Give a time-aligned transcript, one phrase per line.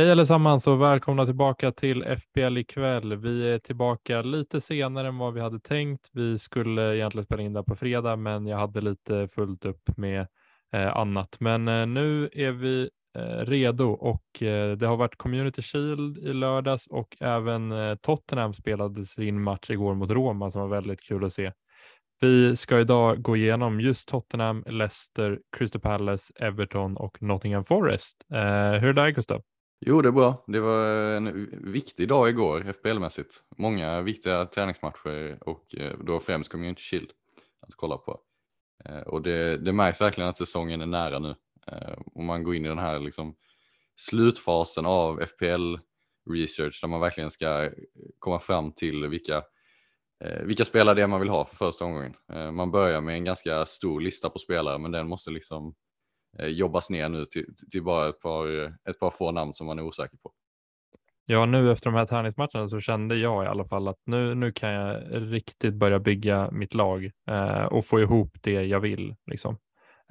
[0.00, 3.16] Hej allesammans och välkomna tillbaka till FBL ikväll.
[3.16, 6.10] Vi är tillbaka lite senare än vad vi hade tänkt.
[6.12, 10.26] Vi skulle egentligen spela in det på fredag, men jag hade lite fullt upp med
[10.72, 11.36] eh, annat.
[11.40, 16.32] Men eh, nu är vi eh, redo och eh, det har varit Community Shield i
[16.32, 21.24] lördags och även eh, Tottenham spelade sin match igår mot Roma som var väldigt kul
[21.24, 21.52] att se.
[22.20, 28.16] Vi ska idag gå igenom just Tottenham, Leicester, Crystal Palace, Everton och Nottingham Forest.
[28.32, 28.38] Eh,
[28.80, 29.42] hur är det där Gustav?
[29.86, 30.44] Jo, det är bra.
[30.46, 33.42] Det var en viktig dag igår FBL-mässigt.
[33.56, 37.10] Många viktiga träningsmatcher och eh, då främst Community Shield
[37.60, 38.20] att kolla på.
[38.84, 41.34] Eh, och det, det märks verkligen att säsongen är nära nu.
[41.66, 43.36] Eh, Om man går in i den här liksom
[43.96, 45.76] slutfasen av FPL
[46.30, 47.70] research där man verkligen ska
[48.18, 49.42] komma fram till vilka,
[50.44, 52.14] vilka spelare det är man vill ha för första omgången.
[52.52, 55.74] Man börjar med en ganska stor lista på spelare men den måste liksom
[56.38, 59.78] Eh, jobbas ner nu till, till bara ett par, ett par få namn som man
[59.78, 60.32] är osäker på.
[61.26, 64.52] Ja, nu efter de här träningsmatcherna så kände jag i alla fall att nu, nu
[64.52, 69.14] kan jag riktigt börja bygga mitt lag eh, och få ihop det jag vill.
[69.26, 69.58] Liksom.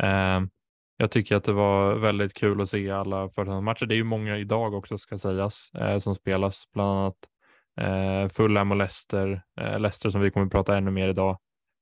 [0.03, 0.42] Eh,
[0.97, 3.30] jag tycker att det var väldigt kul att se alla
[3.62, 3.86] matcher.
[3.86, 7.17] Det är ju många idag också ska sägas eh, som spelas, bland annat
[7.81, 9.42] eh, Fulham och Leicester.
[9.62, 11.38] Eh, Leicester som vi kommer att prata ännu mer idag.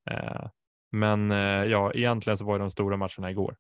[0.10, 0.48] Eh,
[0.92, 3.56] men eh, ja, egentligen så var det de stora matcherna igår.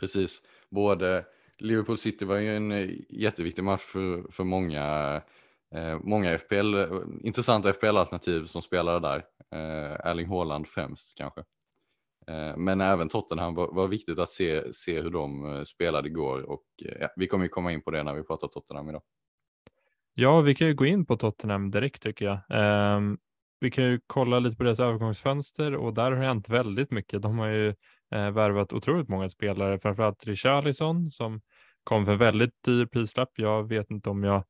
[0.00, 1.24] Precis, både
[1.58, 5.14] Liverpool City var ju en eh, jätteviktig match för, för många,
[5.74, 6.88] eh, många FPL, eh,
[7.22, 9.24] intressanta FPL-alternativ som spelade där.
[9.52, 11.40] Eh, Erling Haaland främst kanske.
[12.28, 16.42] Eh, men även Tottenham var, var viktigt att se, se hur de eh, spelade igår
[16.50, 19.02] och eh, ja, vi kommer ju komma in på det när vi pratar Tottenham idag.
[20.14, 22.38] Ja, vi kan ju gå in på Tottenham direkt tycker jag.
[22.50, 23.18] Ehm,
[23.60, 27.22] vi kan ju kolla lite på deras övergångsfönster och där har det hänt väldigt mycket.
[27.22, 27.74] De har ju
[28.14, 31.40] eh, värvat otroligt många spelare, framförallt Richarlison som
[31.84, 33.30] kom för en väldigt dyr prislapp.
[33.36, 34.44] Jag vet inte om jag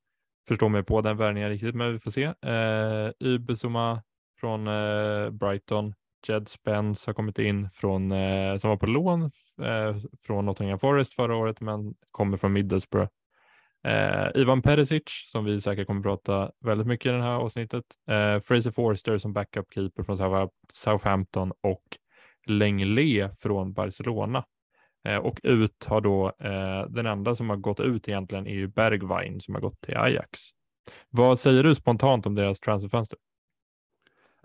[0.49, 2.25] förstår mig på den värvningen riktigt, men vi får se.
[2.25, 4.03] Eh, Ubesuma
[4.41, 5.95] från eh, Brighton,
[6.29, 9.23] Jed Spence har kommit in från, eh, som var på lån
[9.63, 9.97] eh,
[10.27, 13.09] från Nottingham Forest förra året, men kommer från Middlesbrough.
[13.85, 15.03] Eh, Ivan Perisic,
[15.33, 17.85] som vi säkert kommer prata väldigt mycket i det här avsnittet.
[18.11, 21.83] Eh, Fraser Forster som backup keeper från Southampton och
[22.47, 24.45] Lenglet från Barcelona.
[25.09, 28.69] Eh, och ut har då eh, den enda som har gått ut egentligen är ju
[28.69, 30.41] Bergwijn som har gått till Ajax.
[31.11, 33.19] Vad säger du spontant om deras transferfönster?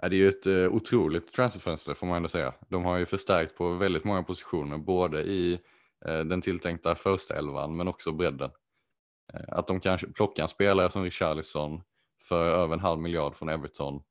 [0.02, 2.54] Det är ju ett eh, otroligt transferfönster får man ändå säga.
[2.70, 5.60] De har ju förstärkt på väldigt många positioner, både i
[6.06, 8.52] eh, den tilltänkta första elvan men också bredden.
[9.34, 11.82] Eh, att de kan plocka en spelare som Richarlison
[12.24, 14.02] för över en halv miljard från Everton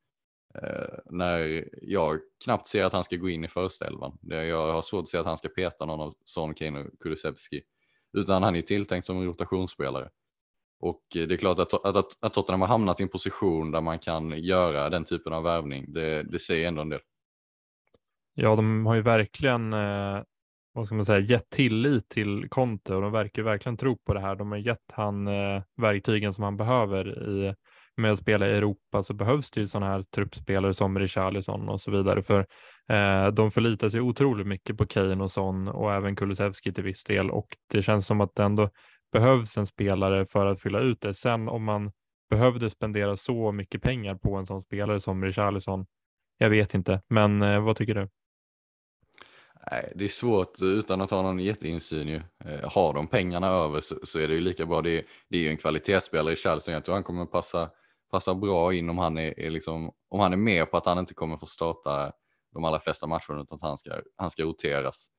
[0.55, 4.19] Eh, när jag knappt ser att han ska gå in i första elvan.
[4.23, 7.63] Jag har svårt att se att han ska peta någon av Son, Kane och Kulusevski.
[8.13, 10.09] Utan han är tilltänkt som en rotationsspelare.
[10.81, 13.71] Och eh, det är klart att, att, att, att Tottenham har hamnat i en position
[13.71, 15.93] där man kan göra den typen av värvning.
[15.93, 17.01] Det, det säger ändå en del.
[18.35, 20.23] Ja, de har ju verkligen eh,
[20.73, 24.21] vad ska man säga, gett tillit till Conte och de verkar verkligen tro på det
[24.21, 24.37] här.
[24.37, 27.55] De har gett han eh, verktygen som han behöver i
[27.97, 31.81] med att spela i Europa så behövs det ju sådana här truppspelare som Richarlison och
[31.81, 32.23] så vidare.
[32.23, 32.47] För
[32.89, 37.05] eh, de förlitar sig otroligt mycket på Kane och Son och även Kulusevski till viss
[37.05, 38.71] del och det känns som att det ändå
[39.13, 41.15] behövs en spelare för att fylla ut det.
[41.15, 41.93] Sen om man
[42.31, 45.87] behövde spendera så mycket pengar på en sån spelare som Richarlison,
[46.39, 48.09] jag vet inte, men eh, vad tycker du?
[49.71, 52.23] Nej, det är svårt utan att ha någon jätteinsyn ju.
[52.45, 54.83] Eh, har de pengarna över så, så, är det ju lika bra.
[54.83, 56.75] Det är, det är ju en kvalitetsspelare i Chelsea.
[56.75, 57.71] Jag tror han kommer passa
[58.11, 60.99] passar bra in om han är, är liksom, om han är med på att han
[60.99, 62.13] inte kommer få starta
[62.53, 65.11] de allra flesta matcherna utan att han ska, han ska roteras.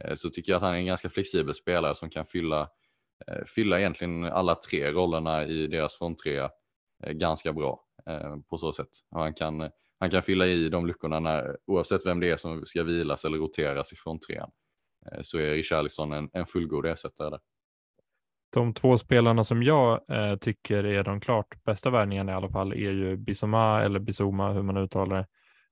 [0.00, 2.60] Eh, så tycker jag att han är en ganska flexibel spelare som kan fylla,
[3.26, 6.50] eh, fylla egentligen alla tre rollerna i deras fronttrea
[7.04, 7.82] eh, ganska bra
[8.50, 8.88] på så sätt.
[9.10, 12.82] Han kan, han kan fylla i de luckorna när, oavsett vem det är som ska
[12.82, 14.50] vilas eller roteras i fronttrean.
[15.22, 17.40] Så är Richarlison en, en fullgod ersättare där.
[18.56, 22.72] De två spelarna som jag eh, tycker är de klart bästa värvningarna i alla fall
[22.72, 25.26] är ju Bisoma eller Bisoma hur man uttalar det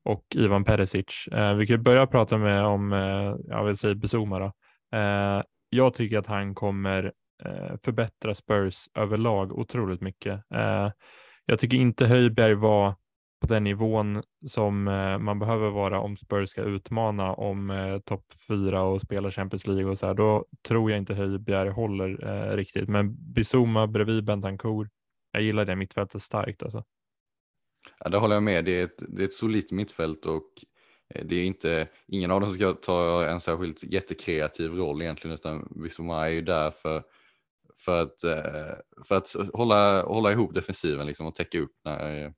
[0.05, 1.29] och Ivan Perisic.
[1.33, 4.53] Eh, vi kan börja prata med om, eh, jag vill säga Bisoma då.
[4.99, 7.13] Eh, jag tycker att han kommer
[7.45, 10.43] eh, förbättra Spurs överlag otroligt mycket.
[10.55, 10.91] Eh,
[11.47, 12.95] jag tycker inte Höjberg var
[13.47, 18.25] på den nivån som eh, man behöver vara om Spurs ska utmana om eh, topp
[18.49, 20.15] fyra och spela Champions League och så här.
[20.15, 22.89] Då tror jag inte Höjbjerg håller eh, riktigt.
[22.89, 24.89] Men Bizuma bredvid Bentancourt,
[25.33, 26.85] jag gillar det mittfältet starkt alltså.
[27.99, 28.65] Ja, det håller jag med.
[28.65, 30.51] Det är ett, det är ett solitt mittfält och
[31.15, 35.35] eh, det är inte ingen av dem som ska ta en särskilt jättekreativ roll egentligen,
[35.35, 37.03] utan Bizuma är ju där för
[37.77, 38.75] för att, eh,
[39.05, 42.33] för att hålla, hålla ihop defensiven liksom och täcka upp när,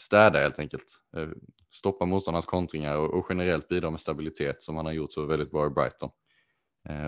[0.00, 0.84] städa helt enkelt.
[1.16, 1.28] Eh,
[1.70, 5.50] stoppa motståndarnas kontringar och, och generellt bidra med stabilitet som han har gjort så väldigt
[5.50, 6.10] bra i Brighton.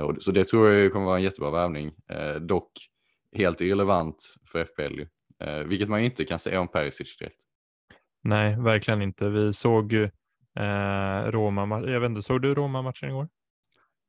[0.07, 1.93] Och, så det tror jag kommer vara en jättebra värvning.
[2.41, 2.73] Dock
[3.37, 5.03] helt irrelevant för FPL
[5.67, 7.37] vilket man inte kan säga om Perisic direkt.
[8.23, 9.29] Nej, verkligen inte.
[9.29, 10.05] Vi såg ju
[10.59, 13.29] eh, Roma, jag vet inte, såg du Roma-matchen igår?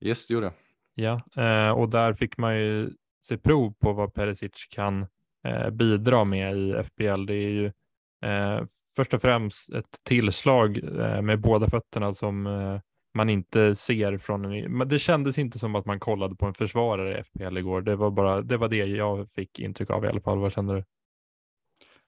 [0.01, 0.53] Yes, det gjorde jag.
[0.95, 5.07] Ja, eh, och där fick man ju se prov på vad Perisic kan
[5.47, 7.25] eh, bidra med i FBL.
[7.25, 7.71] Det är ju
[8.21, 12.79] eh, först och främst ett tillslag eh, med båda fötterna som eh,
[13.13, 17.19] man inte ser från en, det kändes inte som att man kollade på en försvarare
[17.19, 17.81] i FPL igår.
[17.81, 20.39] Det var bara, det var det jag fick intryck av i alla fall.
[20.39, 20.83] Vad kände du?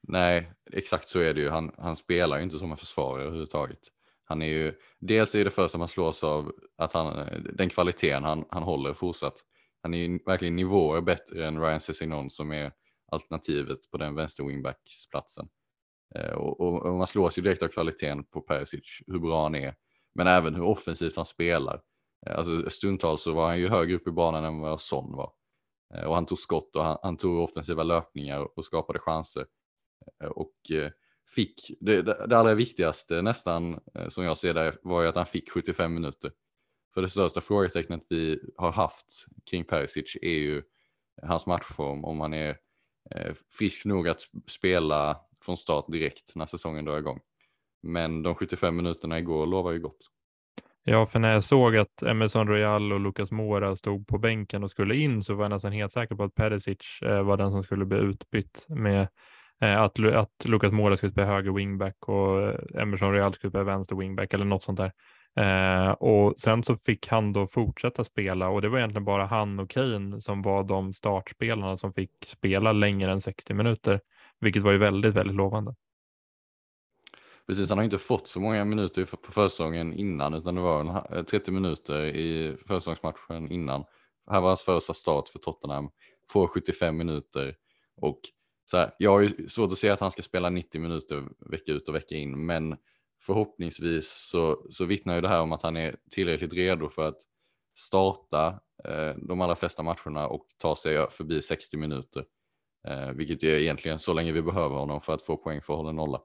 [0.08, 1.50] Nej, exakt så är det ju.
[1.50, 3.80] Han, han spelar ju inte som en försvarare överhuvudtaget.
[4.24, 8.24] Han är ju, dels är det första man slås av att han, eh, den kvaliteten
[8.24, 9.36] han, han håller fortsatt.
[9.82, 12.72] Han är ju verkligen nivåer bättre än Ryan Sessignon som är
[13.12, 15.48] alternativet på den vänster wingbacksplatsen.
[16.16, 19.56] Eh, och, och, och, man slås ju direkt av kvaliteten på Perisic, hur bra han
[19.56, 19.76] är,
[20.16, 21.82] men även hur offensivt han spelar.
[22.28, 25.32] Eh, alltså, stundtals så var han ju högre upp i banan än vad Son var.
[25.94, 29.46] Eh, och han tog skott och han, han tog offensiva löpningar och skapade chanser.
[30.36, 30.54] Och
[31.36, 33.80] fick, det, det allra viktigaste nästan
[34.10, 36.32] som jag ser det var ju att han fick 75 minuter.
[36.94, 40.64] För det största frågetecknet vi har haft kring Perisic är ju
[41.22, 42.58] hans matchform, om han är
[43.50, 47.20] frisk nog att spela från start direkt när säsongen drar igång.
[47.84, 50.08] Men de 75 minuterna igår lovar ju gott.
[50.84, 54.72] Ja, för när jag såg att Emerson Royal och Lucas Mora stod på bänken och
[54.72, 57.64] skulle in så var jag nästan helt säker på att Perisic eh, var den som
[57.64, 59.08] skulle bli utbytt med
[59.62, 63.64] eh, att, att Lucas Mora skulle spela höger wingback och eh, Emerson Royal skulle spela
[63.64, 64.92] vänster wingback eller något sånt där.
[65.36, 69.60] Eh, och sen så fick han då fortsätta spela och det var egentligen bara han
[69.60, 74.00] och Kane som var de startspelarna som fick spela längre än 60 minuter,
[74.42, 75.76] vilket var ju väldigt, väldigt lovande.
[77.48, 81.52] Precis, han har inte fått så många minuter på försäsongen innan utan det var 30
[81.52, 83.84] eh, minuter i försäsongsmatchen innan.
[84.32, 85.90] Här var hans första start för Tottenham,
[86.30, 87.56] får 75 minuter
[87.96, 88.20] och
[88.66, 91.72] så här, jag har ju svårt att se att han ska spela 90 minuter vecka
[91.72, 92.78] ut och vecka in, men
[93.22, 97.22] förhoppningsvis så, så vittnar ju det här om att han är tillräckligt redo för att
[97.78, 102.26] starta eh, de allra flesta matcherna och ta sig förbi 60 minuter.
[102.88, 105.78] Eh, vilket är egentligen så länge vi behöver honom för att få poäng för att
[105.78, 106.22] hålla nolla.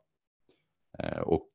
[0.98, 1.50] Eh, och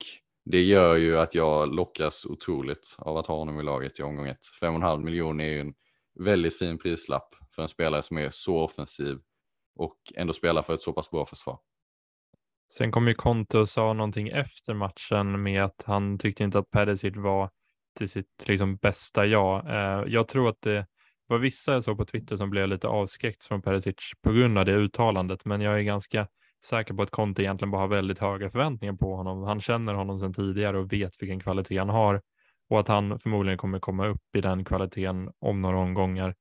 [0.46, 4.28] det gör ju att jag lockas otroligt av att ha honom i laget i omgång
[4.28, 4.38] 1.
[4.62, 5.74] 5,5 miljoner är ju en
[6.20, 9.20] väldigt fin prislapp för en spelare som är så offensiv
[9.76, 11.60] och ändå spelar för ett så pass bra försvar.
[12.74, 16.72] Sen kom ju Conte och sa någonting efter matchen med att han tyckte inte att
[16.72, 17.50] Perisic var
[17.98, 19.68] till sitt liksom bästa jag.
[19.68, 20.86] Eh, jag tror att det
[21.32, 24.66] var vissa jag såg på Twitter som blev lite avskräckt från Perisic på grund av
[24.66, 26.28] det uttalandet, men jag är ganska
[26.66, 29.44] säker på att Conte egentligen bara har väldigt höga förväntningar på honom.
[29.44, 32.22] Han känner honom sedan tidigare och vet vilken kvalitet han har
[32.70, 36.36] och att han förmodligen kommer komma upp i den kvaliteten om några omgångar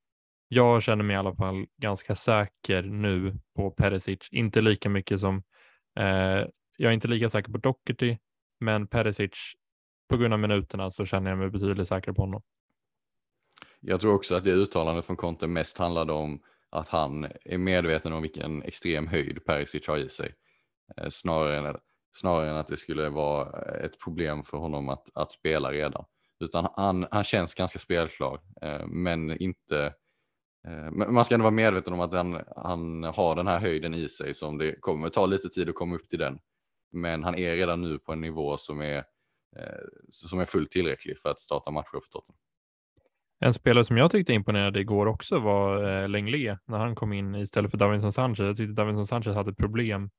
[0.52, 4.28] jag känner mig i alla fall ganska säker nu på Perisic.
[4.30, 5.42] Inte lika mycket som,
[5.98, 8.16] eh, jag är inte lika säker på Doherty,
[8.60, 9.30] men Perisic,
[10.08, 12.42] på grund av minuterna så känner jag mig betydligt säkrare på honom.
[13.80, 18.12] Jag tror också att det uttalandet från Conte mest handlade om att han är medveten
[18.12, 20.34] om vilken extrem höjd Perisic har i sig.
[20.96, 21.76] Eh, snarare, än,
[22.16, 26.04] snarare än att det skulle vara ett problem för honom att, att spela redan.
[26.40, 29.86] Utan han, han känns ganska spelklar, eh, men inte
[30.66, 33.94] eh, men man ska ändå vara medveten om att han, han har den här höjden
[33.94, 36.38] i sig som det kommer ta lite tid att komma upp till den.
[36.92, 39.04] Men han är redan nu på en nivå som är,
[40.10, 42.49] som är fullt tillräcklig för att starta matcher för Tottenham.
[43.42, 47.34] En spelare som jag tyckte imponerade igår också var eh, Lenglet när han kom in
[47.34, 48.38] istället för Davinson Sanchez.
[48.38, 50.10] Jag tyckte Davinson Sanchez hade problem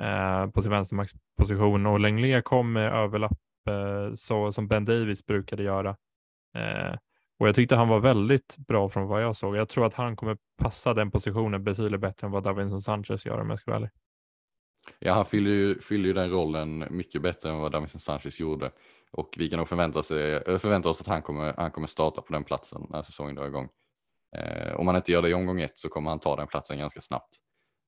[0.00, 5.62] eh, på sin vänstermaxposition och Lenglet kom med överlapp eh, så som Ben Davis brukade
[5.62, 5.96] göra.
[6.56, 6.96] Eh,
[7.38, 9.56] och jag tyckte han var väldigt bra från vad jag såg.
[9.56, 13.40] Jag tror att han kommer passa den positionen betydligt bättre än vad Davinson Sanchez gör
[13.40, 13.90] om jag ska vara ärlig.
[14.98, 18.70] Ja, han fyller ju, fyller ju den rollen mycket bättre än vad Davinson Sanchez gjorde.
[19.12, 22.22] Och vi kan nog förvänta, sig, eh, förvänta oss att han kommer, han kommer starta
[22.22, 23.68] på den platsen när säsongen drar igång.
[24.36, 26.78] Eh, om han inte gör det i omgång ett så kommer han ta den platsen
[26.78, 27.36] ganska snabbt.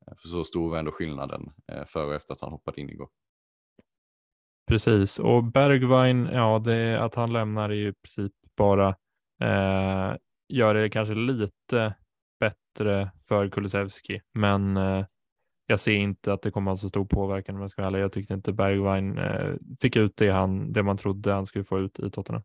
[0.07, 2.91] Eh, för så stor var ändå skillnaden eh, före och efter att han hoppade in
[2.91, 3.09] igår.
[4.69, 8.88] Precis, och Bergwijn, ja, det att han lämnar är ju i princip bara
[9.41, 10.17] eh,
[10.49, 11.95] gör det kanske lite
[12.41, 15.07] bättre för Kulusevski, men eh,
[15.73, 17.99] jag ser inte att det kommer att ha så stor påverkan om jag ska vara
[17.99, 21.79] Jag tyckte inte Bergwijn eh, fick ut det, han, det man trodde han skulle få
[21.79, 22.43] ut i Tottenham.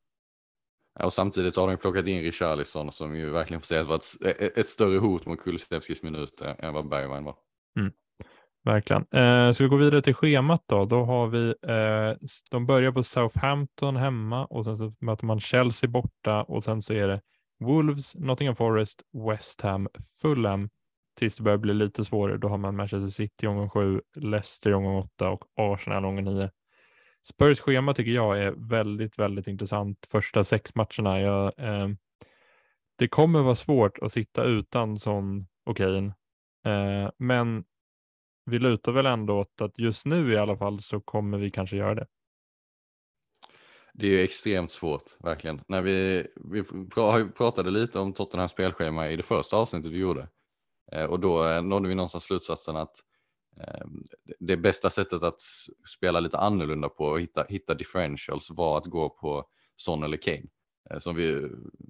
[1.00, 4.00] Ja, och samtidigt har de plockat in Richarlison som ju verkligen får sägas vara
[4.32, 7.36] ett, ett, större hot mot Kulusevskis minuter än vad Bergwijn var.
[7.80, 7.92] Mm.
[8.64, 9.06] Verkligen.
[9.12, 10.86] Eh, ska vi gå vidare till schemat då?
[10.86, 15.90] Då har vi, eh, de börjar på Southampton hemma och sen så möter man Chelsea
[15.90, 17.22] borta och sen så är det
[17.60, 19.88] Wolves, Nottingham Forest, West Ham,
[20.22, 20.70] Fulham
[21.18, 22.38] tills det börjar bli lite svårare.
[22.38, 26.08] Då har man Manchester City i omgång sju, Leicester i omgång åtta och Arsenal i
[26.08, 26.52] omgång nio.
[27.28, 30.08] Spurs schema tycker jag är väldigt, väldigt intressant.
[30.12, 31.22] Första sex matcherna.
[31.22, 31.90] Jag, eh,
[32.98, 36.14] det kommer vara svårt att sitta utan sån och Kane,
[36.66, 37.64] eh, men
[38.46, 41.76] vi lutar väl ändå åt att just nu i alla fall så kommer vi kanske
[41.76, 42.08] göra det.
[43.94, 45.62] Det är extremt svårt, verkligen.
[45.68, 46.64] När vi, vi
[47.38, 50.28] pratade lite om Tottenhams spelschema i det första avsnittet vi gjorde
[50.92, 52.96] Eh, och då eh, nådde vi någonstans slutsatsen att
[53.58, 53.86] eh,
[54.40, 55.42] det bästa sättet att
[55.96, 60.48] spela lite annorlunda på och hitta, hitta differentials var att gå på Son eller Kane
[61.00, 61.50] som vi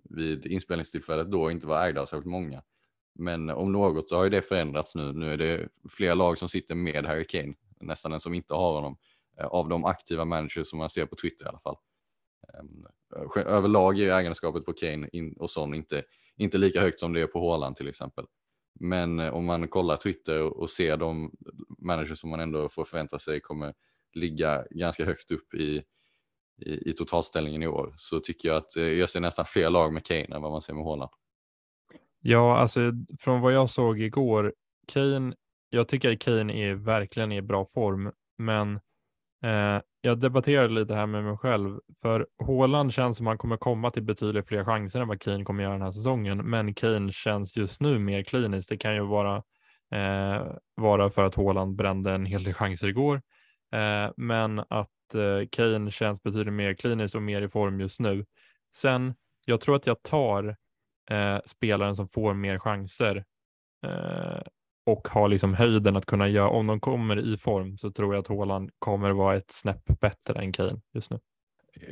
[0.09, 2.63] vid inspelningstillfället då inte var ägda av särskilt många.
[3.15, 5.13] Men om något så har ju det förändrats nu.
[5.13, 8.73] Nu är det fler lag som sitter med Harry Kane, nästan en som inte har
[8.73, 8.97] honom,
[9.43, 11.75] av de aktiva managers som man ser på Twitter i alla fall.
[12.53, 12.85] Ehm,
[13.45, 16.03] överlag är ägandeskapet på Kane och Son inte,
[16.37, 18.25] inte lika högt som det är på Haaland till exempel.
[18.79, 21.31] Men eh, om man kollar Twitter och ser de
[21.79, 23.74] managers som man ändå får förvänta sig kommer
[24.13, 25.84] ligga ganska högt upp i,
[26.62, 29.93] i, i totalställningen i år så tycker jag att eh, jag ser nästan fler lag
[29.93, 31.12] med Kane än vad man ser med Haaland.
[32.19, 34.53] Ja, alltså från vad jag såg igår,
[34.88, 35.36] Kane,
[35.69, 38.79] jag tycker att Kane är verkligen i bra form, men
[39.44, 43.91] Eh, jag debatterade lite här med mig själv, för Håland känns som han kommer komma
[43.91, 47.56] till betydligt fler chanser än vad Kane kommer göra den här säsongen, men Kane känns
[47.56, 48.70] just nu mer kliniskt.
[48.70, 49.36] Det kan ju vara,
[49.91, 53.22] eh, vara för att Håland brände en hel del chanser igår,
[53.74, 58.25] eh, men att eh, Kane känns betydligt mer kliniskt och mer i form just nu.
[58.75, 59.13] Sen,
[59.46, 60.56] jag tror att jag tar
[61.12, 63.25] eh, spelaren som får mer chanser
[63.86, 64.41] eh,
[64.88, 68.22] och har liksom höjden att kunna göra, om de kommer i form så tror jag
[68.22, 71.20] att Håland kommer vara ett snäpp bättre än Kane just nu.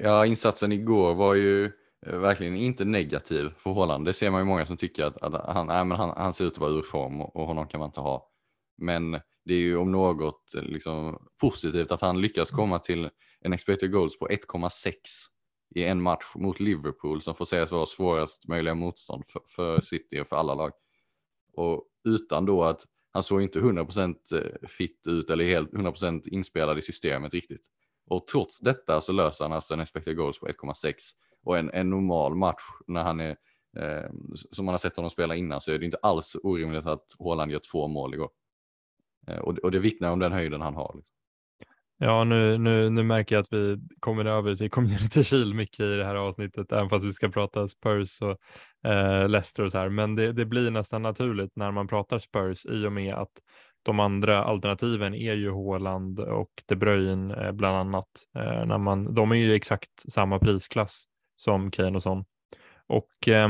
[0.04, 1.66] Ja, insatsen igår var ju
[2.06, 4.06] eh, verkligen inte negativ för Håland.
[4.06, 6.46] Det ser man ju många som tycker att, att han, nej, men han, han ser
[6.46, 8.30] ut att vara ur form och, och honom kan man inte ha.
[8.78, 9.12] Men
[9.46, 13.10] det är ju om något liksom, positivt att han lyckas komma till
[13.42, 14.94] en expected goals på 1,6
[15.75, 20.20] i en match mot Liverpool som får sägas vara svårast möjliga motstånd för, för City
[20.20, 20.72] och för alla lag.
[21.57, 22.81] Och utan då att
[23.12, 27.65] han såg inte 100% eh, fit ut eller helt 100% inspelad i systemet riktigt.
[28.07, 30.93] Och trots detta så löser han alltså en expected goals på 1,6
[31.43, 33.38] och en, en normal match när han är
[33.77, 34.09] eh,
[34.51, 37.51] som man har sett honom spela innan så är det inte alls orimligt att Håland
[37.51, 38.29] gör två mål igår.
[39.27, 40.93] Eh, och, och det vittnar om den höjden han har.
[40.95, 41.17] Liksom.
[41.98, 45.96] Ja, nu, nu, nu märker jag att vi kommer över till Community Shield mycket i
[45.96, 48.38] det här avsnittet, även fast vi ska prata Spurs och
[48.92, 49.90] eh, Leicester och så här.
[49.90, 53.32] Men det, det blir nästan naturligt när man pratar Spurs i och med att
[53.84, 58.08] de andra alternativen är ju Håland och De Bruyne eh, bland annat.
[58.36, 61.04] Eh, när man, de är ju exakt samma prisklass
[61.36, 62.25] som Kane och sån
[62.88, 63.50] Och eh,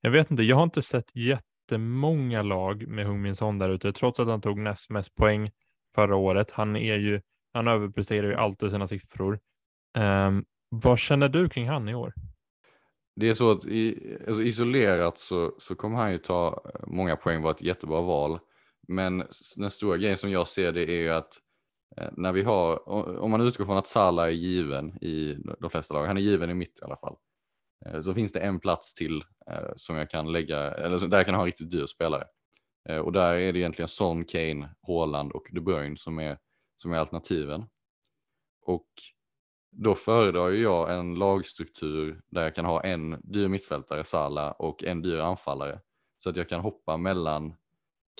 [0.00, 4.20] jag vet inte, jag har inte sett jättemånga lag med Hung Son där ute, trots
[4.20, 5.50] att han tog näst mest poäng
[5.94, 6.50] förra året.
[6.50, 7.20] Han är ju
[7.58, 9.40] han överpresterar ju alltid sina siffror.
[9.98, 12.12] Um, vad känner du kring han i år?
[13.16, 17.16] Det är så att i, alltså isolerat så, så kommer han ju ta eh, många
[17.16, 18.38] poäng, vara ett jättebra val.
[18.88, 19.24] Men
[19.56, 21.32] den stora grejen som jag ser det är ju att
[21.96, 22.88] eh, när vi har,
[23.20, 26.50] om man utgår från att Salah är given i de flesta lag, han är given
[26.50, 27.16] i mitt i alla fall,
[27.86, 29.22] eh, så finns det en plats till
[29.76, 32.24] som jag kan lägga, eller där jag kan ha en riktigt dyr spelare.
[33.04, 36.38] Och där är det egentligen Son, Kane, Haaland och De Bruyne som är
[36.82, 37.64] som är alternativen.
[38.62, 38.88] Och
[39.70, 45.02] då föredrar jag en lagstruktur där jag kan ha en dyr mittfältare, Sala, och en
[45.02, 45.80] dyr anfallare.
[46.18, 47.54] Så att jag kan hoppa mellan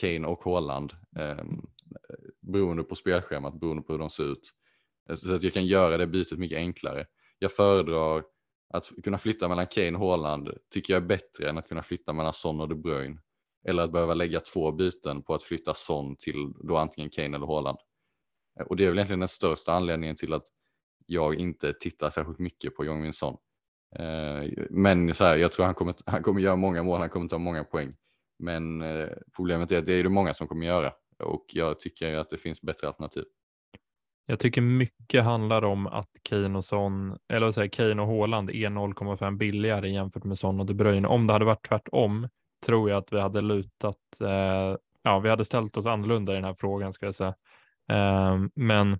[0.01, 1.45] Kane och Haaland eh,
[2.41, 4.53] beroende på spelschemat, beroende på hur de ser ut.
[5.15, 7.07] Så att jag kan göra det bytet mycket enklare.
[7.39, 8.25] Jag föredrar
[8.75, 12.13] att kunna flytta mellan Kane och Haaland tycker jag är bättre än att kunna flytta
[12.13, 13.21] mellan Son och De Bruyne.
[13.65, 17.47] Eller att behöva lägga två byten på att flytta Son till då antingen Kane eller
[17.47, 17.79] Haaland.
[18.67, 20.45] Och det är väl egentligen den största anledningen till att
[21.07, 23.37] jag inte tittar särskilt mycket på Jong Min Son.
[23.97, 27.29] Eh, men så här, jag tror han kommer, han kommer göra många mål, han kommer
[27.29, 27.95] ta många poäng.
[28.39, 30.93] Men eh, problemet är att det är det många som kommer göra.
[31.19, 33.25] och jag tycker att det finns bättre alternativ.
[34.31, 38.55] Jag tycker mycket handlar om att Kane och Son, eller vad Kane och Haaland är
[38.55, 41.09] 0,5 billigare jämfört med Son och De Bruyne.
[41.09, 42.29] Om det hade varit tvärtom
[42.67, 46.45] tror jag att vi hade lutat, eh, ja, vi hade ställt oss annorlunda i den
[46.45, 47.35] här frågan ska jag säga.
[47.89, 48.99] Ehm, men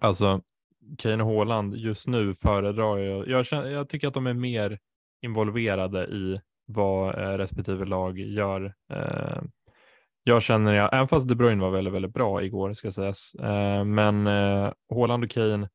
[0.00, 0.40] alltså
[0.98, 4.78] Kane och Haaland just nu föredrar jag, jag, känner, jag tycker att de är mer
[5.22, 8.74] involverade i vad eh, respektive lag gör.
[8.92, 9.42] Eh,
[10.22, 13.84] jag känner, jag, även fast De Bruyne var väldigt, väldigt bra igår ska sägas, eh,
[13.84, 15.68] men eh, Haaland och Kane,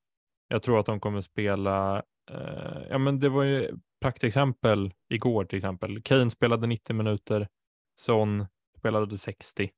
[0.47, 5.57] jag tror att de kommer spela, eh, ja men det var ju praktexempel igår till
[5.57, 6.01] exempel.
[6.01, 7.47] Kane spelade 90 minuter,
[7.99, 8.45] Son
[8.77, 9.69] spelade 60.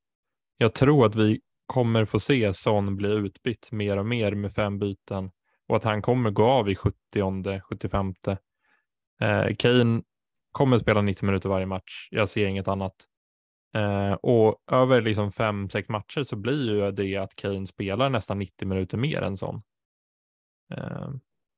[0.58, 4.80] Jag tror att vi kommer få se Son bli utbytt mer och mer med fem
[4.80, 5.32] byten
[5.68, 8.14] och att han kommer gå av i 70 75
[9.22, 10.02] eh, Kane
[10.52, 12.08] kommer spela 90 minuter varje match.
[12.12, 12.96] Jag ser inget annat.
[13.74, 18.40] Eh, och över liksom fem, sex matcher så blir ju det att Kane spelar nästan
[18.40, 19.62] 90 minuter mer än Son.
[20.74, 21.10] Eh,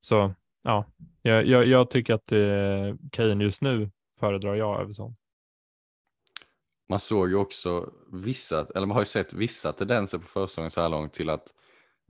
[0.01, 0.86] så ja,
[1.22, 5.15] jag, jag, jag tycker att eh, Kane just nu föredrar jag över Son.
[6.90, 10.82] Man såg ju också vissa, eller man har ju sett vissa tendenser på försäsongen så
[10.82, 11.54] här långt till att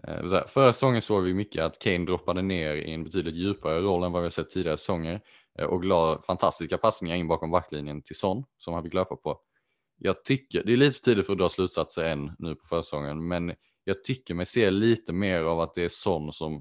[0.08, 4.04] eh, Förra säsongen såg vi mycket att Kane droppade ner i en betydligt djupare roll
[4.04, 5.22] än vad vi har sett tidigare säsonger
[5.60, 9.40] eh, och la fantastiska passningar in bakom backlinjen till Son som han fick löpa på
[9.98, 13.54] jag tycker, det är lite tidigt för att dra slutsatser än nu på försäsongen, men
[13.84, 16.60] jag tycker mig se lite mer av att det är Son som eh,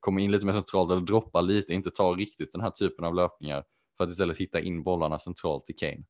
[0.00, 3.14] kommer in lite mer centralt eller droppar lite, inte tar riktigt den här typen av
[3.14, 3.64] löpningar
[3.96, 6.04] för att istället hitta in bollarna centralt till Kane.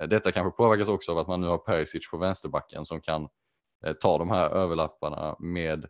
[0.00, 3.28] Eh, detta kanske påverkas också av att man nu har Perisic på vänsterbacken som kan
[3.86, 5.84] eh, ta de här överlapparna med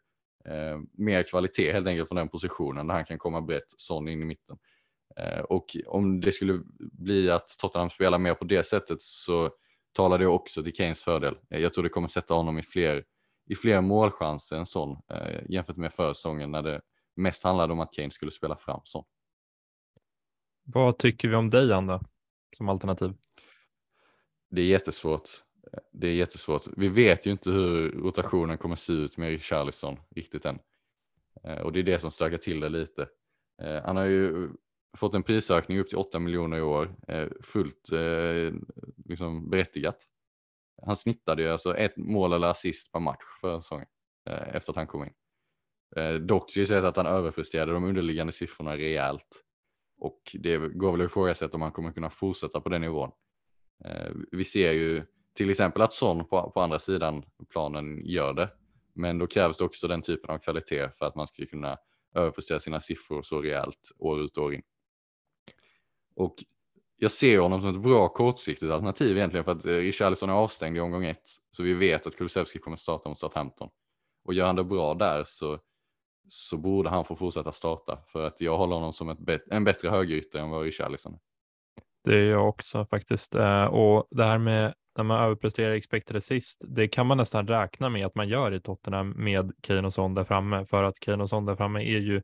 [0.45, 4.23] eh, mer kvalitet helt enkelt från den positionen där han kan komma brett sån in
[4.23, 4.59] i mitten.
[5.17, 9.51] Eh, och om det skulle bli att Tottenham spelar mer på det sättet så
[9.93, 11.39] talar det också till Kanes fördel.
[11.51, 13.05] Eh, jag tror det kommer sätta honom i fler,
[13.51, 16.81] i fler målchanser än sån eh, jämfört med försäsongen när det
[17.17, 19.05] mest handlade om att Kane skulle spela fram sån.
[20.65, 22.01] Vad tycker vi om dig, Anna,
[22.57, 23.15] som alternativ?
[24.51, 25.29] Det är jättesvårt.
[25.93, 26.63] Det är jättesvårt.
[26.77, 30.59] Vi vet ju inte hur rotationen kommer se ut med Richarlison riktigt än.
[31.45, 33.09] Eh, och det är det som stökar till det lite.
[33.63, 34.51] Eh, han har ju
[34.97, 37.91] fått en prisökning upp till 8 miljoner i år, eh, fullt
[39.05, 39.97] liksom berättigat.
[40.87, 43.87] Han snittade ju alltså ett mål eller assist per match förra säsongen
[44.29, 45.13] säsong efter att han kom in.
[46.27, 49.45] Dock ska jag säga att han överpresterade de underliggande siffrorna rejält
[50.01, 53.11] och det går väl att ifrågasätta om han kommer kunna fortsätta på den nivån.
[53.85, 55.03] Eh, vi ser ju
[55.35, 58.51] till exempel att Son på, på andra sidan planen gör det,
[58.95, 61.79] men då krävs det också den typen av kvalitet för att man ska kunna
[62.15, 64.63] överprestera sina siffror så rejält år ut och år in.
[66.17, 66.35] Och
[66.97, 70.77] jag ser honom som ett bra kortsiktigt alternativ egentligen för att eh, Richarlison är avstängd
[70.77, 71.31] i omgång ett.
[71.51, 73.69] Så vi vet att Kulusevski kommer starta mot Southampton.
[74.25, 75.59] Och gör han det bra där så,
[76.29, 78.03] så borde han få fortsätta starta.
[78.07, 81.30] För att jag håller honom som ett bet en bättre högerytter än vad Richarlison är.
[82.05, 83.35] Det är jag också faktiskt.
[83.35, 87.89] Eh, och det här med när man överpresterar expected assist, det kan man nästan räkna
[87.89, 90.65] med att man gör i Tottenham med Kane och Son där framme.
[90.65, 92.23] För att Kane och Son där framme är ju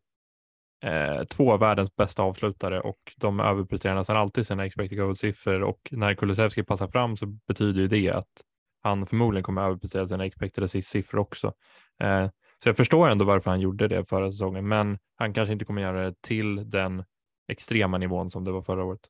[0.82, 5.88] eh, två av världens bästa avslutare och de överpresterar nästan alltid sina expected goal-siffror och
[5.90, 8.42] när Kulusevski passar fram så betyder ju det att
[8.82, 11.52] han förmodligen kommer överprestera sina expected assist-siffror också.
[12.02, 12.28] Eh,
[12.62, 15.82] så jag förstår ändå varför han gjorde det förra säsongen, men han kanske inte kommer
[15.82, 17.04] göra det till den
[17.48, 19.00] extrema nivån som det var förra året.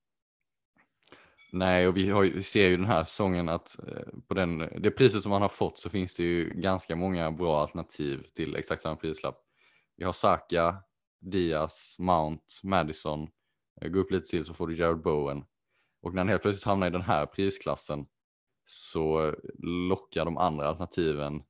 [1.53, 4.91] Nej, och vi, har, vi ser ju den här säsongen att eh, på den, det
[4.91, 8.83] priset som han har fått så finns det ju ganska många bra alternativ till exakt
[8.83, 9.39] samma prislapp.
[9.97, 10.77] Vi har Saka,
[11.21, 13.29] Diaz, Mount, Madison.
[13.81, 15.45] Eh, gå upp lite till så får du Jared Bowen.
[16.03, 18.07] Och när han helt plötsligt hamnar i den här prisklassen
[18.65, 19.35] så
[19.89, 21.43] lockar de andra alternativen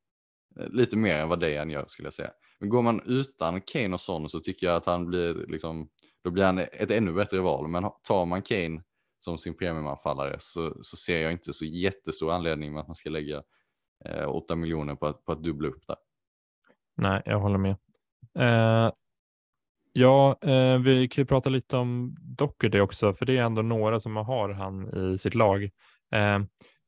[0.60, 2.30] eh, lite mer än vad Dejan gör skulle jag säga.
[2.60, 5.88] Men går man utan Kane och Son så tycker jag att han blir liksom,
[6.24, 7.68] då blir han ett ännu bättre val.
[7.68, 8.82] Men tar man Kane
[9.26, 13.10] som sin premiumanfallare så, så ser jag inte så jättestor anledning med att man ska
[13.10, 13.42] lägga
[14.04, 15.96] eh, 8 miljoner på att, på att dubbla upp där.
[16.96, 17.76] Nej, jag håller med.
[18.38, 18.92] Eh,
[19.98, 24.00] Ja, eh, vi kan ju prata lite om Doherty också, för det är ändå några
[24.00, 25.64] som har han i sitt lag.
[26.12, 26.38] Eh,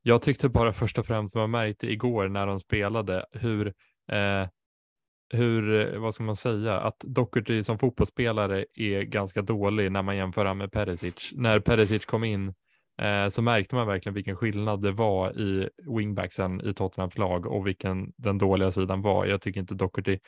[0.02, 3.66] jag tyckte bara först och främst man märkte igår när de spelade hur,
[4.12, 4.48] eh,
[5.30, 10.16] hur, eh, vad ska man säga, att Doherty som fotbollsspelare är ganska dålig när man
[10.16, 11.32] jämför han med Perisic.
[11.34, 12.54] När Perisic kom in
[13.02, 17.66] eh, så märkte man verkligen vilken skillnad det var i wingbacksen i Tottenhams lag och
[17.66, 19.26] vilken den dåliga sidan var.
[19.26, 20.18] Jag tycker inte Doherty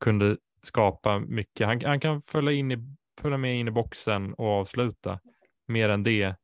[0.00, 1.66] kunde skapa mycket.
[1.66, 2.78] Han, han kan följa, in i,
[3.20, 5.20] följa med in i boxen och avsluta.
[5.68, 6.36] Mer än det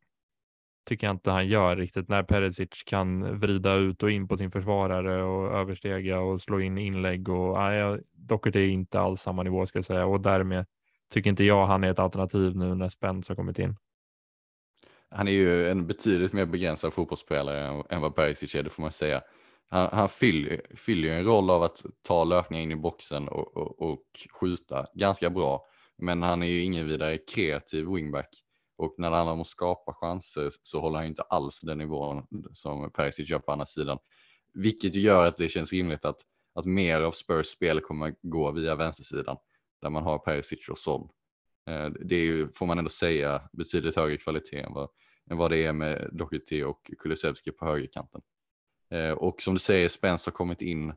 [0.84, 4.50] tycker jag inte han gör riktigt när Perisic kan vrida ut och in på sin
[4.50, 9.66] försvarare och överstega och slå in inlägg och nej, Dockert är inte alls samma nivå
[9.66, 10.66] ska jag säga och därmed
[11.12, 13.76] tycker inte jag han är ett alternativ nu när Spence har kommit in.
[15.10, 18.92] Han är ju en betydligt mer begränsad fotbollsspelare än vad Perisic är, det får man
[18.92, 19.22] säga.
[19.70, 23.82] Han, han fyller, fyller en roll av att ta löpningar in i boxen och, och,
[23.82, 24.02] och
[24.40, 25.66] skjuta ganska bra.
[25.98, 28.43] Men han är ju ingen vidare kreativ wingback
[28.76, 32.26] och när det handlar om att skapa chanser så håller han inte alls den nivån
[32.52, 33.98] som Perisic gör på andra sidan.
[34.54, 36.20] Vilket gör att det känns rimligt att,
[36.54, 39.36] att mer av Spurs spel kommer gå via vänstersidan
[39.82, 41.08] där man har Perisic och Son.
[41.68, 44.88] Eh, det är ju, får man ändå säga, betydligt högre kvalitet än vad,
[45.30, 48.20] än vad det är med Doherty och Kulusevski på högerkanten.
[48.90, 50.92] Eh, och som du säger, Spence har kommit in,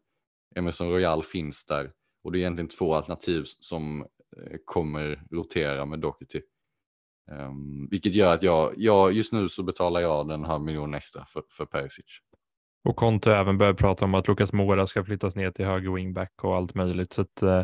[0.55, 1.91] Emerson Royal finns där
[2.23, 4.01] och det är egentligen två alternativ som
[4.37, 6.41] eh, kommer rotera med Doherty.
[7.31, 11.25] Um, vilket gör att jag, jag, just nu så betalar jag den halv miljon extra
[11.25, 12.05] för, för Perisic.
[12.83, 16.31] Och Conte även börjar prata om att Lucas Mora ska flyttas ner till höger wingback
[16.41, 17.13] och allt möjligt.
[17.13, 17.63] Så att, eh,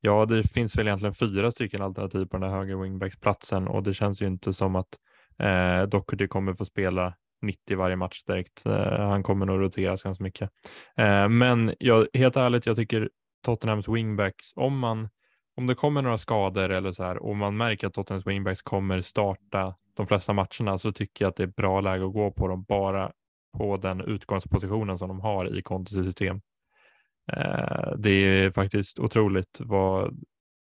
[0.00, 3.94] ja, det finns väl egentligen fyra stycken alternativ på den här höger wingbacksplatsen och det
[3.94, 4.98] känns ju inte som att
[5.38, 8.66] eh, Doherty kommer få spela 90 varje match direkt.
[8.66, 10.50] Eh, han kommer nog roteras ganska mycket.
[10.96, 13.10] Eh, men jag, helt ärligt, jag tycker
[13.44, 15.08] Tottenhams wingbacks, om man
[15.56, 19.00] om det kommer några skador eller så här och man märker att Tottenhams wingbacks kommer
[19.00, 22.48] starta de flesta matcherna så tycker jag att det är bra läge att gå på
[22.48, 23.12] dem bara
[23.58, 26.40] på den utgångspositionen som de har i Contes system.
[27.32, 30.24] Eh, det är faktiskt otroligt vad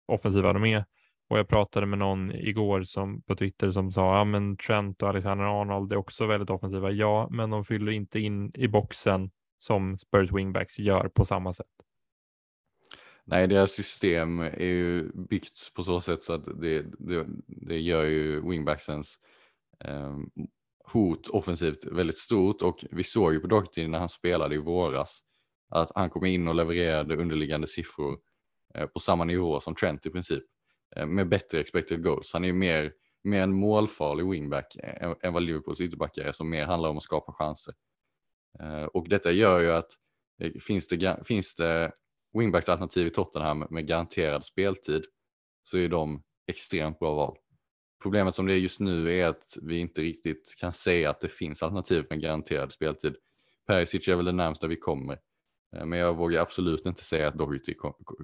[0.06, 0.84] offensiva de är
[1.30, 5.08] och jag pratade med någon igår som på Twitter som sa ja, men Trent och
[5.08, 6.90] Alexander Arnold är också väldigt offensiva.
[6.90, 11.66] Ja, men de fyller inte in i boxen som Spurs wingbacks gör på samma sätt.
[13.30, 18.04] Nej, deras system är ju byggt på så sätt så att det, det, det gör
[18.04, 19.18] ju wingbacksens
[19.84, 20.16] eh,
[20.84, 25.20] hot offensivt väldigt stort och vi såg ju på Doherty när han spelade i våras
[25.68, 28.18] att han kom in och levererade underliggande siffror
[28.74, 30.44] eh, på samma nivå som Trent i princip
[30.96, 32.32] eh, med bättre expected goals.
[32.32, 32.92] Han är ju mer,
[33.24, 36.96] mer en målfarlig wingback eh, än, än vad Liverpools ytterbackar är som mer handlar om
[36.96, 37.74] att skapa chanser.
[38.60, 39.90] Eh, och detta gör ju att
[40.40, 41.92] eh, finns det, finns det
[42.32, 45.04] wingbacks-alternativ i Tottenham med garanterad speltid
[45.62, 47.36] så är de extremt bra val.
[48.02, 51.28] Problemet som det är just nu är att vi inte riktigt kan säga att det
[51.28, 53.16] finns alternativ med garanterad speltid.
[53.66, 55.18] Perisic är väl det närmsta vi kommer.
[55.76, 57.74] Eh, men jag vågar absolut inte säga att Doherty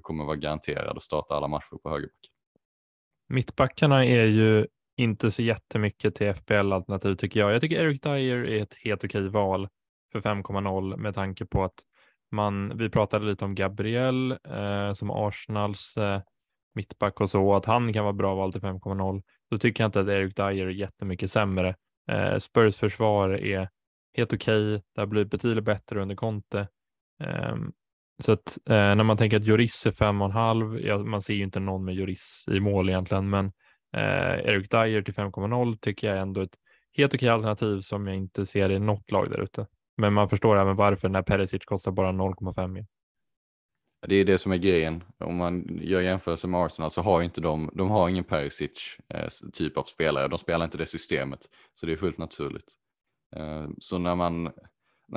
[0.01, 2.31] kommer vara garanterad att starta alla matcher på högerback.
[3.27, 7.53] Mittbackarna är ju inte så jättemycket till FBL-alternativ tycker jag.
[7.53, 9.67] Jag tycker Eric Dyer är ett helt okej val
[10.11, 11.83] för 5,0 med tanke på att
[12.35, 16.21] man, vi pratade lite om Gabriel eh, som Arsenals eh,
[16.75, 19.23] mittback och så, att han kan vara bra val till 5,0.
[19.51, 21.75] Då tycker jag inte att Eric Dyer är jättemycket sämre.
[22.11, 23.69] Eh, Spurs försvar är
[24.17, 24.75] helt okej.
[24.75, 24.81] Okay.
[24.95, 26.67] Det har blivit betydligt bättre under Conte.
[27.23, 27.55] Eh,
[28.23, 31.59] så att eh, när man tänker att Juris är 5,5, ja, man ser ju inte
[31.59, 33.45] någon med Juris i mål egentligen, men
[33.97, 36.55] eh, Eric Dyer till 5,0 tycker jag är ändå ett
[36.97, 39.67] helt okej alternativ som jag inte ser i något lag där ute.
[39.97, 42.85] Men man förstår även varför när Perisic kostar bara 0,5.
[44.07, 45.03] Det är det som är grejen.
[45.17, 49.27] Om man gör jämförelse med Arsenal så har inte de, de har ingen Perisic eh,
[49.53, 50.27] typ av spelare.
[50.27, 51.39] De spelar inte det systemet.
[51.73, 52.73] Så det är fullt naturligt.
[53.35, 54.51] Eh, så när man,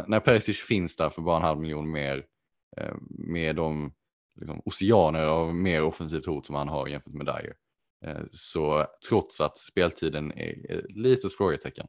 [0.07, 2.25] när Perisic finns där för bara en halv miljon mer
[2.77, 3.93] eh, med de
[4.41, 7.55] liksom, oceaner av mer offensivt hot som han har jämfört med Dyer.
[8.05, 11.87] Eh, så trots att speltiden är ett litet frågetecken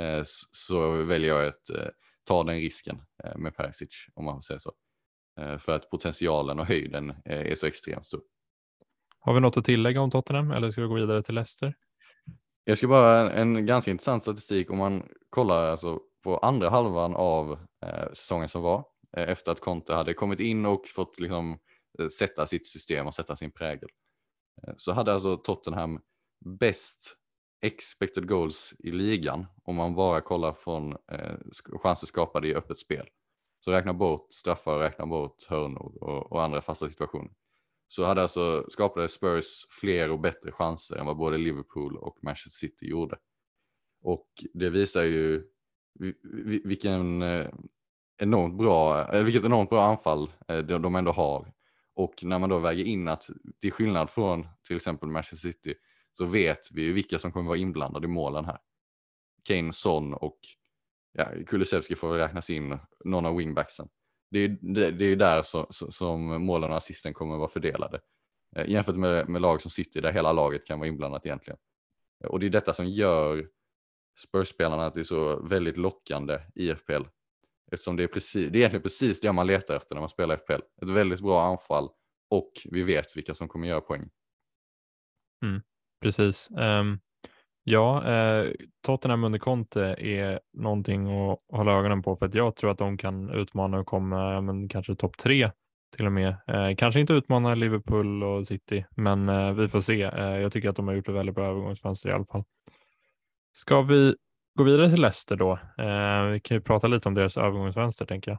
[0.00, 1.88] eh, så väljer jag ett eh,
[2.24, 4.72] ta den risken eh, med Perisic om man får säga så.
[5.40, 8.22] Eh, för att potentialen och höjden eh, är så extremt stor.
[9.18, 11.74] Har vi något att tillägga om Tottenham eller ska vi gå vidare till Leicester?
[12.64, 17.58] Jag ska bara en ganska intressant statistik om man kollar alltså på andra halvan av
[18.12, 18.84] säsongen som var
[19.16, 21.58] efter att Conte hade kommit in och fått liksom
[22.18, 23.88] sätta sitt system och sätta sin prägel.
[24.76, 26.00] Så hade alltså Tottenham
[26.44, 27.16] bäst
[27.64, 31.36] expected goals i ligan om man bara kollar från eh,
[31.82, 33.06] chanser skapade i öppet spel.
[33.60, 37.32] Så räkna bort straffar, räkna bort hörnor och, och andra fasta situationer.
[37.86, 42.66] Så hade alltså skapade Spurs fler och bättre chanser än vad både Liverpool och Manchester
[42.66, 43.16] City gjorde.
[44.02, 45.44] Och det visar ju
[46.64, 47.48] vilken eh,
[48.18, 51.52] enormt bra, eh, vilket enormt bra anfall eh, de ändå har.
[51.94, 55.74] Och när man då väger in att till skillnad från till exempel Manchester City
[56.18, 58.58] så vet vi ju vilka som kommer vara inblandade i målen här.
[59.44, 60.38] Kane, Son och
[61.12, 63.88] ja, Kulusevski får räknas in, någon av wingbacksen.
[64.30, 68.00] Det är, det, det är där så, så, som målen och assisten kommer vara fördelade.
[68.56, 71.58] Eh, jämfört med, med lag som City där hela laget kan vara inblandat egentligen.
[72.24, 73.48] Eh, och det är detta som gör
[74.18, 77.02] Spurs-spelarna att det är så väldigt lockande i FPL.
[77.72, 80.36] Eftersom det är, precis, det är egentligen precis det man letar efter när man spelar
[80.36, 80.62] FPL.
[80.82, 81.88] Ett väldigt bra anfall
[82.30, 84.10] och vi vet vilka som kommer göra poäng.
[85.44, 85.62] Mm,
[86.04, 86.48] precis.
[86.50, 87.00] Um,
[87.64, 88.52] ja, uh,
[88.86, 92.98] Tottenham under Conte är någonting att hålla ögonen på för att jag tror att de
[92.98, 95.50] kan utmana och komma men kanske topp tre
[95.96, 96.36] till och med.
[96.46, 100.02] Eh, kanske inte utmana Liverpool och City, men eh, vi får se.
[100.02, 102.44] Eh, jag tycker att de har gjort ett väldigt bra övergångsfönster i alla fall.
[103.52, 104.14] Ska vi
[104.58, 105.52] gå vidare till Leicester då?
[105.78, 108.38] Eh, vi kan ju prata lite om deras övergångsfönster tänker jag.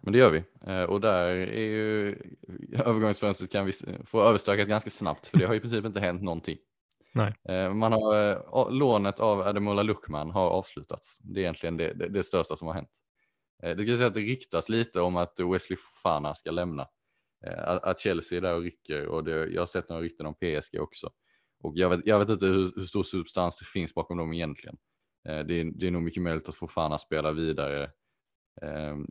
[0.00, 2.16] Men det gör vi eh, och där är ju
[2.72, 3.72] övergångsfönstret kan vi
[4.04, 6.58] få överstökat ganska snabbt för det har i princip inte hänt någonting.
[7.14, 7.34] Nej.
[7.48, 11.18] Eh, man har, eh, lånet av Ademola Luckman har avslutats.
[11.18, 12.90] Det är egentligen det, det, det största som har hänt.
[13.62, 16.86] Det ska säga att det ryktas lite om att Wesley Fofana ska lämna.
[17.66, 20.80] Att Chelsea är där och rycker och det, jag har sett några rykten om PSG
[20.80, 21.10] också.
[21.62, 24.76] Och jag vet, jag vet inte hur, hur stor substans det finns bakom dem egentligen.
[25.24, 27.90] Det är, det är nog mycket möjligt att Fofana spelar vidare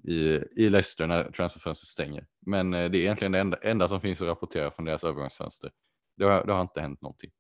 [0.04, 2.26] i, i Leicester när transferfönstret stänger.
[2.46, 5.72] Men eh, det är egentligen det enda, enda som finns att rapportera från deras övergångsfönster.
[6.18, 7.32] Det har, det har inte hänt någonting.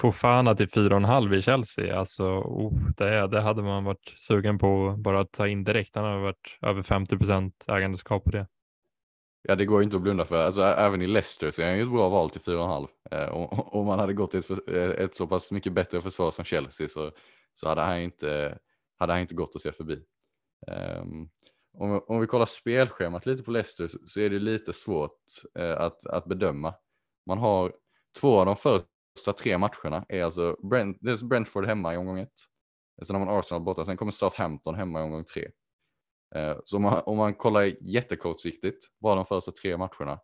[0.00, 5.20] Fofana till 4,5 i Chelsea, alltså oh, det, det hade man varit sugen på bara
[5.20, 5.96] att ta in direkt.
[5.96, 8.46] Han har varit över 50 procent ägandeskap på det.
[9.42, 10.44] Ja, det går inte att blunda för.
[10.44, 12.88] Alltså, även i Leicester så är han ju ett bra val till 4,5.
[13.10, 13.28] Eh,
[13.74, 16.88] om man hade gått till ett, eh, ett, så pass mycket bättre försvar som Chelsea
[16.88, 17.10] så,
[17.54, 18.58] så hade, han inte,
[18.98, 20.02] hade han inte gått att se förbi.
[20.66, 21.30] Um,
[21.78, 25.18] om, om, vi kollar spelschemat lite på Leicester så, så är det lite svårt
[25.58, 26.74] uh, att, att bedöma.
[27.26, 27.74] Man har
[28.20, 32.32] två av de första tre matcherna är alltså Brent, dels Brentford hemma i omgång ett.
[33.06, 35.48] Sen har man Arsenal borta, sen kommer Southampton hemma i omgång tre.
[36.36, 40.20] Uh, så om man, om man kollar jättekortsiktigt, bara de första tre matcherna,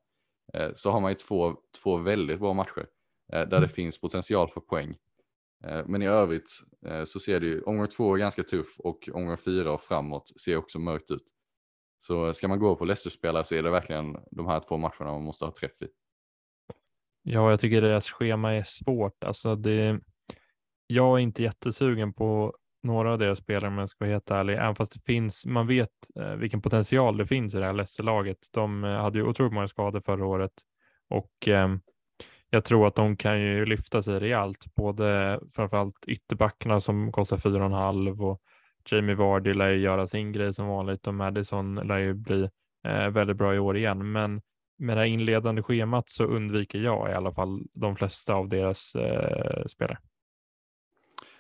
[0.59, 2.87] uh, så har man ju två, två väldigt bra matcher
[3.33, 3.69] där det mm.
[3.69, 4.97] finns potential för poäng.
[5.65, 6.51] Eh, men i övrigt
[6.87, 10.41] eh, så ser det ju omgång två är ganska tuff och omgång fyra och framåt
[10.41, 11.25] ser också mörkt ut.
[11.99, 15.13] Så eh, ska man gå på Leicester-spelare så är det verkligen de här två matcherna
[15.13, 15.89] man måste ha träff i.
[17.23, 19.25] Ja, jag tycker deras schema är svårt.
[19.25, 20.01] Alltså det,
[20.87, 24.55] jag är inte jättesugen på några av deras spelare om jag ska vara helt ärlig,
[24.55, 25.91] även fast det finns, man vet
[26.37, 28.39] vilken potential det finns i det här Leicester-laget.
[28.53, 30.53] De hade ju otroligt många skador förra året
[31.09, 31.69] och eh,
[32.51, 38.21] jag tror att de kan ju lyfta sig rejält, både framförallt ytterbackarna som kostar 4,5
[38.21, 38.43] och
[38.91, 42.49] Jamie Vardy lär ju göra sin grej som vanligt och Madison lär ju bli
[42.85, 44.13] eh, väldigt bra i år igen.
[44.13, 44.43] Men
[44.79, 48.95] med det här inledande schemat så undviker jag i alla fall de flesta av deras
[48.95, 49.99] eh, spelare.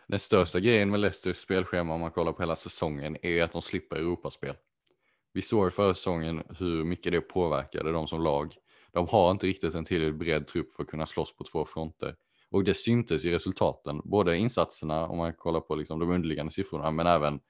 [0.08, 3.62] Den största grejen med Leicesters spelschema om man kollar på hela säsongen är att de
[3.62, 4.54] slipper Europaspel.
[5.32, 8.54] Vi såg förra säsongen hur mycket det påverkade dem som lag
[8.92, 12.16] de har inte riktigt en tillräckligt bred trupp för att kunna slåss på två fronter.
[12.50, 16.90] Och det syntes i resultaten, både insatserna om man kollar på liksom de underliggande siffrorna,
[16.90, 17.40] men även,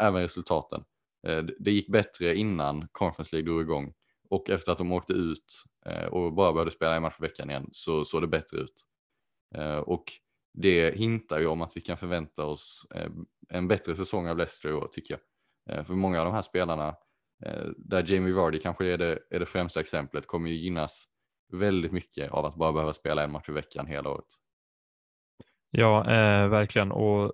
[0.00, 0.84] även resultaten.
[1.26, 3.94] Eh, det gick bättre innan Conference League drog igång
[4.30, 7.50] och efter att de åkte ut eh, och bara började spela en match i veckan
[7.50, 8.84] igen så såg det bättre ut.
[9.54, 10.04] Eh, och
[10.54, 12.86] det hintar ju om att vi kan förvänta oss
[13.48, 15.86] en bättre säsong av Leicester i år tycker jag.
[15.86, 16.94] För många av de här spelarna
[17.46, 21.04] Eh, där Jamie Vardy kanske är det, är det främsta exemplet, kommer ju gynnas
[21.52, 24.26] väldigt mycket av att bara behöva spela en match i veckan hela året.
[25.70, 26.92] Ja, eh, verkligen.
[26.92, 27.32] Och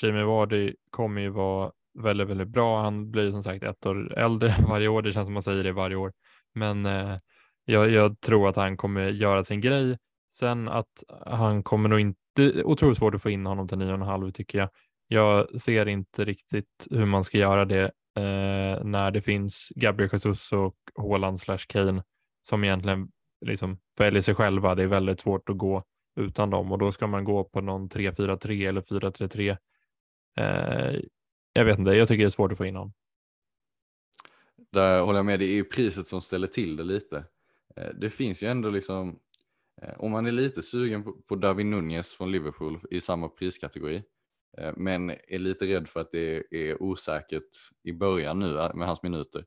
[0.00, 2.82] Jamie Vardy kommer ju vara väldigt, väldigt bra.
[2.82, 5.02] Han blir som sagt ett år äldre varje år.
[5.02, 6.12] Det känns som man säger det varje år,
[6.54, 7.16] men eh,
[7.64, 9.98] jag, jag, tror att han kommer göra sin grej.
[10.32, 14.58] Sen att han kommer nog inte otroligt svårt att få in honom till 9,5 tycker
[14.58, 14.68] jag.
[15.08, 20.52] Jag ser inte riktigt hur man ska göra det eh, när det finns Gabriel Jesus
[20.52, 22.02] och Haaland slash Kane
[22.48, 23.08] som egentligen
[23.46, 24.74] liksom väljer sig själva.
[24.74, 25.82] Det är väldigt svårt att gå
[26.20, 29.56] utan dem och då ska man gå på någon 3-4-3 eller 4-3-3.
[30.38, 31.00] Eh,
[31.52, 32.92] jag vet inte, jag tycker det är svårt att få in någon.
[34.72, 37.24] Där håller jag med, det är ju priset som ställer till det lite.
[37.76, 39.18] Eh, det finns ju ändå liksom,
[39.82, 44.02] eh, om man är lite sugen på, David Nunez från Liverpool i samma priskategori Eh,
[44.56, 47.48] Eh, men är lite rädd för att det är osäkert
[47.82, 49.44] i början nu eh, med hans minuter.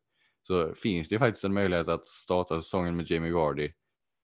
[0.48, 3.72] Så finns det faktiskt en möjlighet att starta säsongen med Jamie Vardy eh,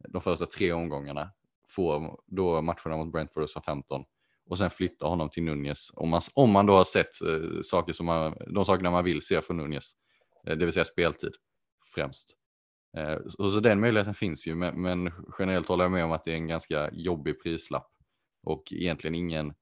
[0.09, 1.33] de första tre omgångarna,
[1.69, 4.05] få då matcherna mot Brentford och Southampton
[4.47, 5.91] och sen flytta honom till Nunez.
[5.95, 7.15] Om man, om man då har sett
[7.67, 9.93] saker som man, de sakerna man vill se från Nunez,
[10.45, 11.33] det vill säga speltid
[11.95, 12.37] främst.
[13.27, 16.31] Så, så, den möjligheten finns ju, men, men, generellt håller jag med om att det
[16.31, 17.89] är en ganska jobbig prislapp
[18.43, 19.55] och egentligen ingen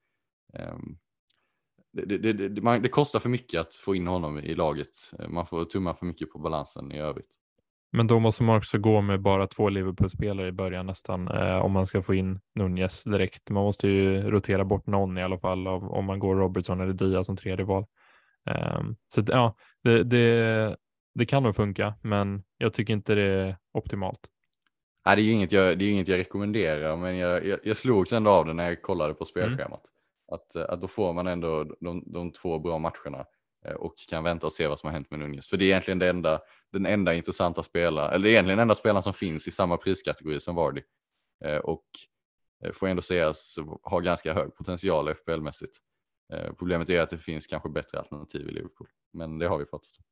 [1.92, 4.88] det, det, det, man, det, kostar för mycket att få in honom i laget.
[5.28, 7.38] Man får tumma för mycket på balansen i övrigt.
[7.92, 11.72] Men då måste man också gå med bara två Liverpool-spelare i början nästan eh, om
[11.72, 13.50] man ska få in Nunez direkt.
[13.50, 16.92] Man måste ju rotera bort någon i alla fall av, om man går Robertson eller
[16.92, 17.86] Diaz som tredje val.
[18.50, 18.80] Eh,
[19.14, 24.20] så ja, det, kan nog funka, men jag tycker inte det är optimalt.
[25.06, 27.76] Nej, det är ju inget jag, det är inget jag rekommenderar, men jag, jag, jag
[27.76, 29.84] slogs ändå av det när jag kollade på spelschemat.
[29.84, 29.97] Mm.
[30.28, 33.26] Att, eh, att då får man ändå de, de två bra matcherna
[33.64, 35.48] eh, och kan vänta och se vad som har hänt med Nunez.
[35.48, 36.40] För det är egentligen det enda,
[36.72, 40.54] den enda intressanta spelaren, eller egentligen den enda spelaren som finns i samma priskategori som
[40.54, 40.82] Vardy.
[41.44, 41.84] Eh, och
[42.72, 45.72] får ändå sägas ha ganska hög potential FPL-mässigt.
[46.58, 49.90] Problemet är att det finns kanske bättre alternativ i Liverpool, men det har vi pratat
[49.98, 50.04] om.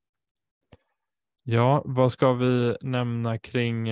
[1.43, 3.87] Ja, vad ska vi nämna kring,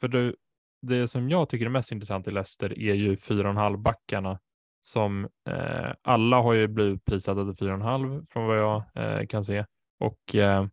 [0.00, 0.36] för du,
[0.82, 4.38] det som jag tycker är mest intressant i Leicester är ju 4,5 backarna
[4.86, 9.64] som eh, alla har ju blivit prissatta till 4,5 från vad jag eh, kan se.
[10.00, 10.66] Och eh,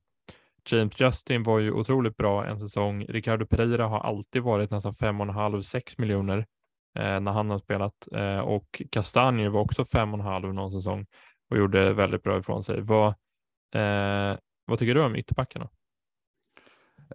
[0.69, 3.05] James Justin var ju otroligt bra en säsong.
[3.05, 6.37] Ricardo Pereira har alltid varit nästan 5,5-6 miljoner
[6.99, 11.05] eh, när han har spelat eh, och Castagne var också 5,5 någon säsong
[11.49, 12.81] och gjorde väldigt bra ifrån sig.
[12.81, 13.07] Vad,
[13.75, 15.69] eh, vad tycker du om ytterbackarna?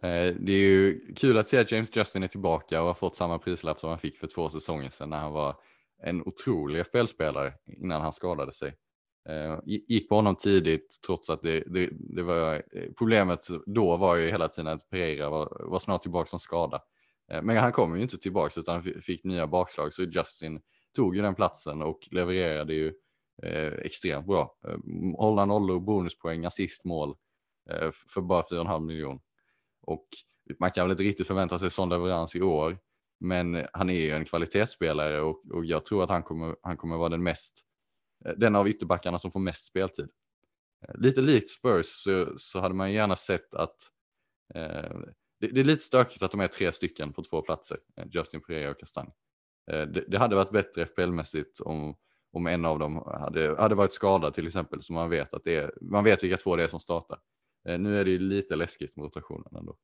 [0.03, 3.17] Eh, det är ju kul att se att James Justin är tillbaka och har fått
[3.17, 5.57] samma prislapp som han fick för två säsonger sedan när han var
[6.03, 8.75] en otrolig FBL-spelare innan han skadade sig.
[9.29, 14.17] Eh, gick på honom tidigt trots att det, det, det, var eh, problemet då var
[14.17, 16.83] ju hela tiden att Pereira var, var snart tillbaka från skada.
[17.33, 20.61] Eh, men han kom ju inte tillbaka utan fick nya bakslag så Justin
[20.97, 22.95] tog ju den platsen och levererade ju
[23.43, 24.57] eh, extremt bra.
[25.17, 27.17] Hålla nollor, bonuspoäng, assistmål
[27.71, 29.21] eh, för bara 4,5 miljon.
[29.83, 30.07] Och
[30.61, 32.79] man kan väl inte riktigt förvänta sig sån leverans i år.
[33.21, 36.97] Men han är ju en kvalitetsspelare och, och jag tror att han kommer, han kommer
[36.97, 37.65] vara den mest,
[38.25, 40.09] eh, den av ytterbackarna som får mest speltid.
[40.89, 43.77] Eh, lite likt Spurs så, så hade man gärna sett att
[44.55, 44.99] eh,
[45.41, 48.41] det, det, är lite stökigt att de är tre stycken på två platser, eh, Justin
[48.41, 49.13] Pereira och Kastanje.
[49.71, 51.97] Eh, det, det, hade varit bättre FPL-mässigt om,
[52.33, 55.57] om en av dem hade, hade varit skadad till exempel så man vet att det
[55.57, 57.19] är, man vet vilka två det är som startar.
[57.69, 59.77] Eh, nu är det ju lite läskigt med rotationen ändå.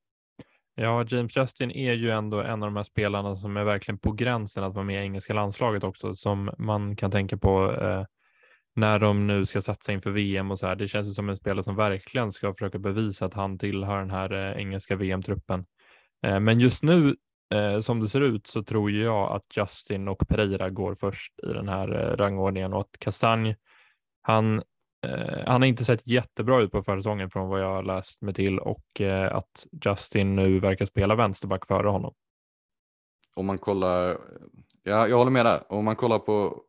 [0.77, 4.13] Ja, James Justin är ju ändå en av de här spelarna som är verkligen på
[4.13, 8.05] gränsen att vara med i engelska landslaget också, som man kan tänka på eh,
[8.77, 10.77] när de nu ska satsa inför VM och så här.
[10.77, 14.11] Det känns ju som en spelare som verkligen ska försöka bevisa att han tillhör den
[14.11, 15.65] här eh, engelska VM-truppen.
[16.23, 17.17] Eh, men just nu,
[17.55, 21.47] eh, som det ser ut, så tror jag att Justin och Pereira går först i
[21.47, 23.57] den här eh, rangordningen och att Kastanj,
[24.23, 24.63] han
[25.05, 28.35] Eh, han har inte sett jättebra ut på försäsongen från vad jag har läst mig
[28.35, 32.15] till och eh, att Justin nu verkar spela vänsterback före honom.
[33.35, 34.19] Om man kollar,
[34.83, 35.73] ja, jag håller med där.
[35.73, 36.63] Om man kollar på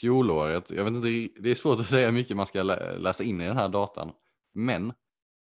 [0.00, 3.40] fjolåret, jag vet inte, det är svårt att säga hur mycket man ska läsa in
[3.40, 4.12] i den här datan,
[4.54, 4.86] men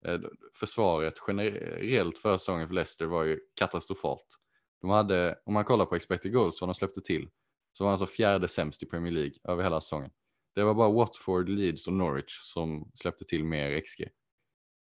[0.05, 0.19] eh,
[0.59, 4.27] försvaret generellt för säsongen för Leicester var ju katastrofalt.
[4.81, 7.29] De hade, om man kollar på expected goals, vad de släppte till,
[7.73, 10.11] så var han alltså fjärde sämst i Premier League över hela säsongen.
[10.55, 14.07] Det var bara Watford, Leeds och Norwich som släppte till mer XG.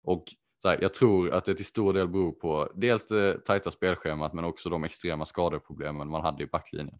[0.04, 0.24] Och
[0.64, 4.46] här, jag tror att det till stor del beror på dels det tajta spelschemat men
[4.46, 7.00] också de extrema skadeproblemen man hade i backlinjen.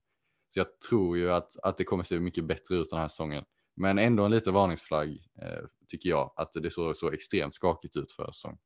[0.50, 3.44] Så jag tror ju att, att det kommer se mycket bättre ut den här säsongen.
[3.76, 5.10] Men ändå en liten varningsflagg
[5.42, 8.60] eh, tycker jag att det såg så extremt skakigt ut förra säsongen.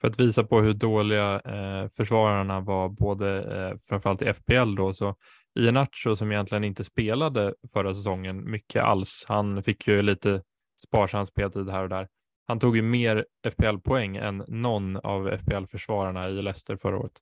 [0.00, 4.92] För att visa på hur dåliga eh, försvararna var både eh, framförallt i FPL då
[4.92, 5.16] så
[5.56, 9.24] Iheanacho som egentligen inte spelade förra säsongen mycket alls.
[9.28, 10.42] Han fick ju lite
[10.86, 12.08] sparsam speltid här och där.
[12.46, 17.12] Han tog ju mer FPL-poäng än någon av FPL-försvararna i Leicester förra året.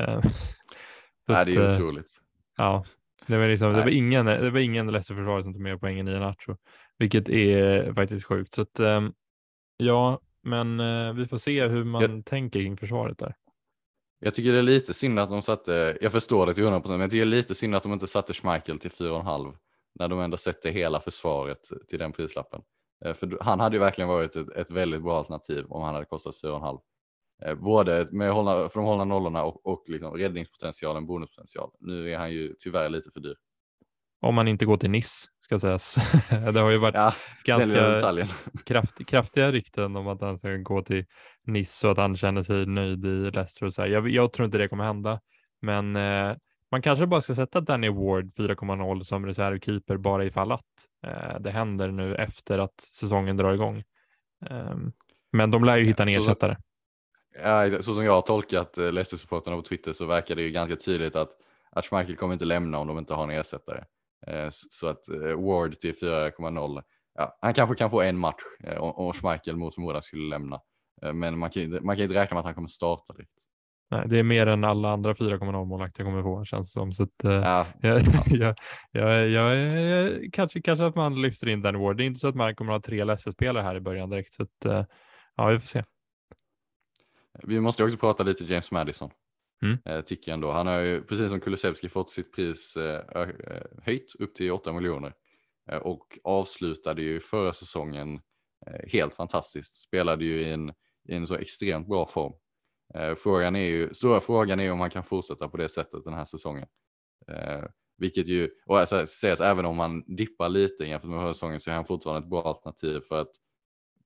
[0.00, 0.20] Eh,
[1.28, 2.12] Nej, det är ju otroligt.
[2.56, 2.84] Ja,
[3.26, 6.08] det var, liksom, det var ingen, det var ingen Leicester-försvarare som tog mer poäng än
[6.08, 6.56] Iheanacho,
[6.98, 8.54] vilket är faktiskt sjukt.
[8.54, 9.12] Så att, ehm,
[9.76, 13.34] ja, men eh, vi får se hur man jag, tänker kring försvaret där.
[14.20, 16.98] Jag tycker det är lite synd att de satte, jag förstår det till 100 procent,
[16.98, 19.56] men jag tycker det är lite synd att de inte satte Schmeichel till 4,5
[19.94, 22.62] när de ändå sätter hela försvaret till den prislappen.
[23.04, 26.06] Eh, för han hade ju verkligen varit ett, ett väldigt bra alternativ om han hade
[26.06, 26.80] kostat 4,5.
[27.44, 31.70] Eh, både med hålla, för de hållna nollorna och, och liksom räddningspotentialen, bonuspotential.
[31.80, 33.36] Nu är han ju tyvärr lite för dyr.
[34.20, 35.98] Om man inte går till Niss ska sägas.
[36.52, 37.98] det har ju varit ja, ganska
[38.64, 41.04] kraft, kraftiga rykten om att han ska gå till
[41.46, 43.66] Nice och att han känner sig nöjd i Leicester.
[43.66, 45.20] Och så jag, jag, tror inte det kommer hända,
[45.62, 46.36] men eh,
[46.70, 50.64] man kanske bara ska sätta Danny Ward 4,0 som reservkeeper bara ifall att
[51.06, 53.82] eh, det händer nu efter att säsongen drar igång.
[54.50, 54.76] Eh,
[55.32, 56.56] men de lär ju hitta en ersättare.
[57.42, 60.76] Ja, så som jag har tolkat eh, Leicester-supportrarna på Twitter så verkar det ju ganska
[60.76, 61.30] tydligt att,
[61.70, 63.84] att Schmeichel kommer inte lämna om de inte har en ersättare.
[64.30, 66.82] Eh, så att eh, Ward till 4,0.
[67.14, 68.42] Ja, han kanske kan få en match
[68.78, 70.60] om Schmeichel mot förmodan skulle lämna.
[71.02, 73.32] Eh, men man kan, man kan inte räkna med att han kommer starta direkt.
[73.90, 76.92] Nej, det är mer än alla andra 4,0-målvakter kommer få känns som.
[76.92, 78.02] Så att, eh, Ja, jag,
[78.92, 81.96] jag, jag, jag, kanske, kanske att man lyfter in den Ward.
[81.96, 84.34] Det är inte så att man kommer att ha tre Leicester-spelare här i början direkt.
[84.34, 84.84] Så att, eh,
[85.36, 85.82] ja, vi får se.
[87.42, 89.10] Vi måste också prata lite James Madison.
[89.62, 89.78] Mm.
[89.84, 90.50] Eh, tycker jag ändå.
[90.50, 93.28] Han har ju precis som Kulusevski fått sitt pris eh, eh,
[93.82, 95.14] höjt upp till 8 miljoner
[95.82, 98.20] och avslutade ju förra säsongen
[98.92, 99.74] helt fantastiskt.
[99.74, 100.68] Spelade ju i en,
[101.08, 102.32] i en så extremt bra form.
[103.16, 106.24] Frågan är ju, stora frågan är om han kan fortsätta på det sättet den här
[106.24, 106.66] säsongen.
[107.98, 111.70] Vilket ju, och alltså, sägs även om han dippar lite jämfört med förra säsongen så
[111.70, 113.32] är han fortfarande ett bra alternativ för att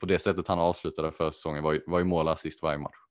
[0.01, 3.02] på det sättet han avslutade förra säsongen var ju, var ju mål assist varje match.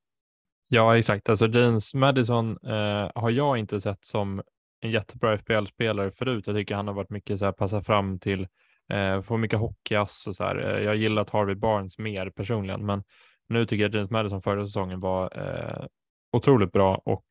[0.73, 1.29] Ja, exakt.
[1.29, 4.41] Alltså James Madison eh, har jag inte sett som
[4.81, 6.47] en jättebra FBL-spelare förut.
[6.47, 8.47] Jag tycker han har varit mycket så här passa fram till,
[8.93, 10.55] eh, få mycket hockeyass och så här.
[10.55, 13.03] Eh, jag gillat Harvey Barnes mer personligen, men
[13.49, 15.85] nu tycker jag James Madison förra säsongen var eh,
[16.31, 17.25] otroligt bra och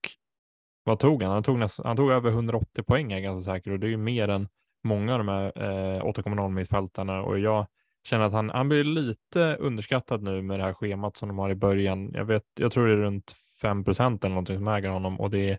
[0.84, 1.32] vad tog han?
[1.32, 3.90] Han tog, näst, han tog över 180 poäng är jag ganska säker och det är
[3.90, 4.48] ju mer än
[4.84, 7.66] många av de här eh, 8,0 mittfältarna och jag
[8.04, 11.50] känner att han, han blir lite underskattad nu med det här schemat som de har
[11.50, 12.10] i början.
[12.14, 15.30] Jag, vet, jag tror det är runt 5 procent eller någonting som äger honom och
[15.30, 15.58] det,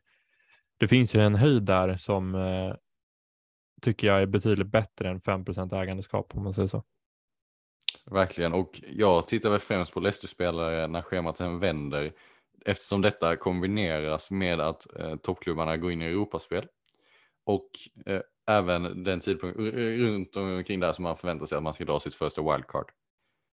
[0.78, 2.76] det finns ju en höjd där som eh,
[3.82, 6.84] tycker jag är betydligt bättre än 5 procent ägandeskap om man säger så.
[8.06, 12.14] Verkligen och jag tittar väl främst på Leicester-spelare när schemat sen vänder
[12.66, 16.68] eftersom detta kombineras med att eh, toppklubbarna går in i Europaspel
[17.46, 17.70] och
[18.06, 18.22] eh,
[18.58, 22.16] även den tidpunkt runt omkring där som man förväntar sig att man ska dra sitt
[22.16, 22.92] första wildcard.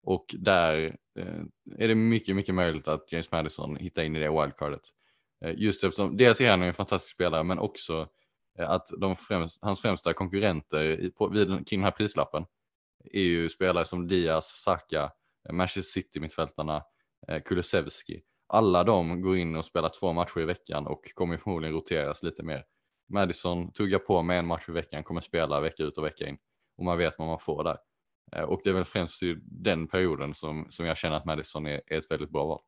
[0.03, 1.43] Och där eh,
[1.79, 4.83] är det mycket, mycket möjligt att James Madison hittar in i det wildcardet.
[5.45, 8.09] Eh, just eftersom dels är han en fantastisk spelare men också
[8.59, 12.45] eh, att de främst, hans främsta konkurrenter i, på, vid, kring den här prislappen
[13.05, 15.11] är ju spelare som Diaz, Saka,
[15.53, 16.83] Manchester City mittfältarna,
[17.45, 18.23] Kulusevski.
[18.49, 22.43] Alla de går in och spelar två matcher i veckan och kommer förmodligen roteras lite
[22.43, 22.65] mer.
[23.13, 26.37] Madison tuggar på med en match i veckan, kommer spela vecka ut och vecka in
[26.79, 27.77] och man vet vad man får där.
[28.37, 31.67] Eh, Och det är väl främst i den perioden som, som jag känner att Madison
[31.67, 32.61] är, är ett väldigt bra val.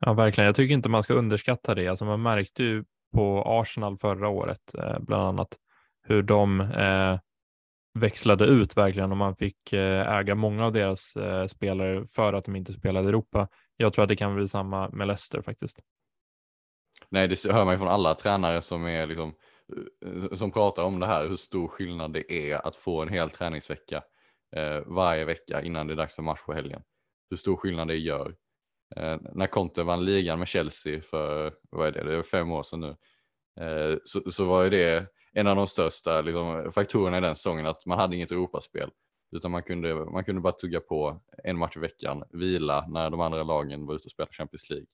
[0.00, 0.46] Ja, verkligen.
[0.46, 1.88] Jag tycker inte man ska underskatta det.
[1.88, 2.84] Alltså man märkte ju
[3.14, 5.56] på Arsenal förra året, eh, bland annat,
[6.02, 7.18] hur de eh,
[7.98, 12.44] växlade ut verkligen och man fick eh, äga många av deras eh, spelare för att
[12.44, 13.48] de inte spelade i Europa.
[13.76, 15.78] Jag tror att det kan bli samma med Leicester faktiskt.
[17.08, 19.34] Nej, det hör man ju från alla tränare som är liksom
[19.76, 23.30] Eh, som pratar om det här, hur stor skillnad det är att få en hel
[23.30, 24.02] träningsvecka
[24.56, 26.82] eh, varje vecka innan det är dags för match på helgen.
[27.30, 28.36] Hur stor skillnad det gör.
[28.96, 32.62] Eh, när Conte vann ligan med Chelsea för, vad är det, det är fem år
[32.62, 32.96] sedan nu,
[33.64, 37.66] eh, så, så var ju det en av de största liksom, faktorerna i den säsongen
[37.66, 38.90] att man hade inget Europaspel.
[39.36, 43.20] Utan man kunde, man kunde bara tugga på en match i veckan, vila när de
[43.20, 44.86] andra lagen var ute och spelade Champions League.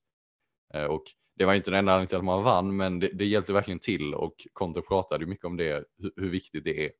[0.74, 1.04] Eh, och
[1.36, 3.80] det var inte den enda anledningen till att man vann, men det, det hjälpte verkligen
[3.80, 6.90] till och Conte pratade mycket om det, hur, hur viktigt det är.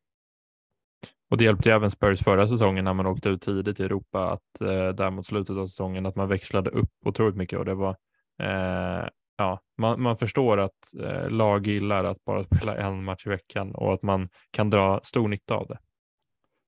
[1.30, 4.30] Och det hjälpte ju även Spurs förra säsongen när man åkte ut tidigt i Europa
[4.30, 7.74] att eh, där mot slutet av säsongen att man växlade upp otroligt mycket och det
[7.74, 7.96] var
[8.42, 13.28] eh, ja, man, man förstår att eh, lag gillar att bara spela en match i
[13.28, 15.78] veckan och att man kan dra stor nytta av det.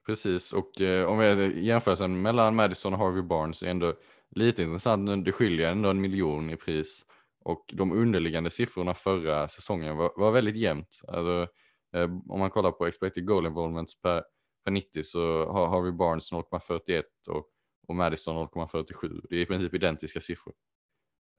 [0.06, 3.94] Precis, och eh, om vi jämförelsen mellan Madison och Harvey Barnes är ändå
[4.30, 5.24] lite intressant.
[5.24, 7.04] Det skiljer ändå en miljon i pris
[7.46, 11.00] och de underliggande siffrorna förra säsongen var, var väldigt jämnt.
[11.08, 11.48] Alltså,
[11.96, 14.24] eh, om man kollar på expected goal involvements per,
[14.64, 17.46] per 90 så har Harvey Barnes 0,41 och,
[17.88, 19.20] och Madison 0,47.
[19.30, 20.54] Det är i princip identiska siffror.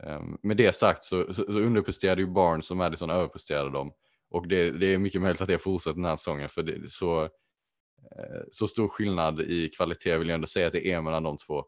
[0.04, 3.92] Eh, med det sagt så, så, så underpresterade ju Barnes och Madison överpresterade dem
[4.30, 6.88] och det, det är mycket möjligt att det fortsätter den här säsongen för det är
[6.88, 11.24] så, eh, så stor skillnad i kvalitet vill jag ändå säga att det är mellan
[11.24, 11.66] de två.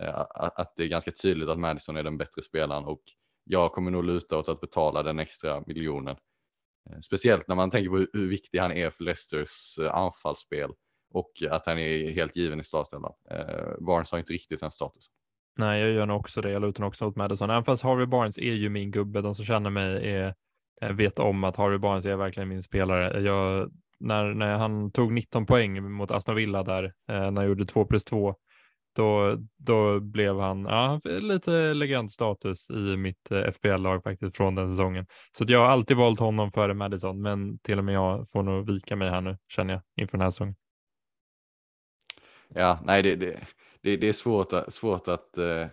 [0.00, 3.02] Eh, att, att det är ganska tydligt att Madison är den bättre spelaren och
[3.48, 6.16] jag kommer nog luta åt att betala den extra miljonen.
[6.90, 10.70] Eh, speciellt när man tänker på hur, viktig han är för Leicesters eh, anfallsspel
[11.14, 13.12] och att han är helt given i startelvan.
[13.30, 15.12] Eh, Barnes har inte riktigt den statusen.
[15.58, 16.50] Nej, jag gör nog också det.
[16.50, 17.50] Jag lutar också åt Madison.
[17.50, 19.20] Även fast Harvey Barnes är ju min gubbe.
[19.20, 20.34] De som känner mig är,
[20.92, 23.20] vet om att Harvey Barnes är verkligen min spelare.
[23.20, 23.70] Jag,
[24.00, 28.04] när, när han tog 19 poäng mot Aston Villa där, när jag gjorde 2 plus
[28.04, 28.34] 2,
[28.98, 35.06] då, då blev han ja, lite legendstatus i mitt eh, FBL-lag faktiskt från den säsongen.
[35.38, 38.42] Så att jag har alltid valt honom före Madison, men till och med jag får
[38.42, 40.54] nog vika mig här nu, känner jag, inför den här säsongen.
[42.48, 43.46] Ja, nej, det, det,
[43.82, 45.66] det, det är svårt, att- svårt att eh,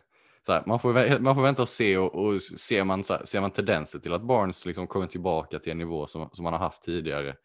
[0.45, 3.25] så här, man, får, man får vänta och se och, och ser, man, så här,
[3.25, 6.53] ser man tendenser till att Barnes liksom kommer tillbaka till en nivå som, som man
[6.53, 7.35] har haft tidigare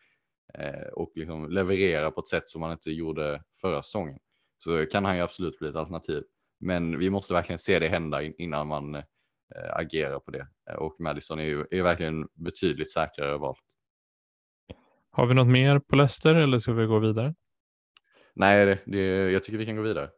[0.58, 4.18] eh, och liksom levererar på ett sätt som man inte gjorde förra säsongen
[4.62, 6.22] så kan han ju absolut bli ett alternativ.
[6.60, 9.02] Men vi måste verkligen se det hända innan man eh,
[9.72, 10.46] agerar på det.
[10.78, 13.56] Och Madison är ju är verkligen betydligt säkrare val.
[15.10, 17.34] Har vi något mer på Leicester eller ska vi gå vidare?
[18.34, 20.10] Nej, det, det, jag tycker vi kan gå vidare.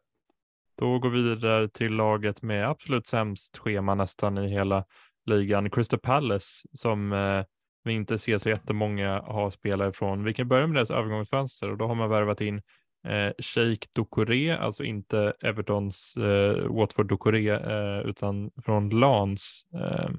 [0.78, 4.84] Då går vi vidare till laget med absolut sämst schema nästan i hela
[5.26, 7.44] ligan, Crystal Palace, som eh,
[7.84, 10.24] vi inte ser så jättemånga ha spelare från.
[10.24, 12.62] Vi kan börja med deras övergångsfönster och då har man värvat in
[13.04, 20.10] eh, Sheikh Doucouré, alltså inte Evertons eh, Watford Doucouré, eh, utan från Lans, eh,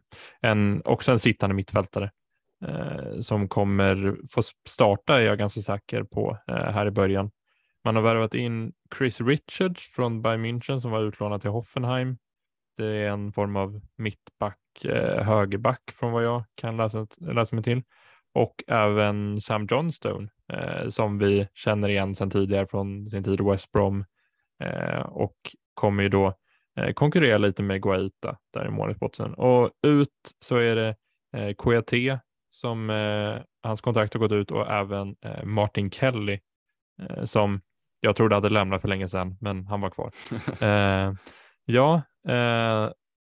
[0.41, 2.11] en, också en sittande mittfältare
[2.65, 7.31] eh, som kommer få starta, är jag ganska säker på, eh, här i början.
[7.83, 12.17] Man har värvat in Chris Richards från Bayern München som var utlånad till Hoffenheim.
[12.77, 17.63] Det är en form av mittback, eh, högerback från vad jag kan läsa, läsa mig
[17.63, 17.81] till.
[18.33, 23.43] Och även Sam Johnstone eh, som vi känner igen sedan tidigare från sin tid i
[23.43, 24.05] West Brom
[24.63, 25.35] eh, och
[25.73, 26.33] kommer ju då
[26.79, 29.33] eh, konkurrera lite med Guaita där i målspotten.
[29.33, 30.95] Och ut så är det
[31.37, 32.19] eh, Kouyaté
[32.51, 36.39] som eh, hans kontrakt har gått ut och även eh, Martin Kelly
[37.01, 37.61] eh, som
[37.99, 40.11] jag trodde hade lämnat för länge sedan, men han var kvar.
[41.65, 42.01] ja,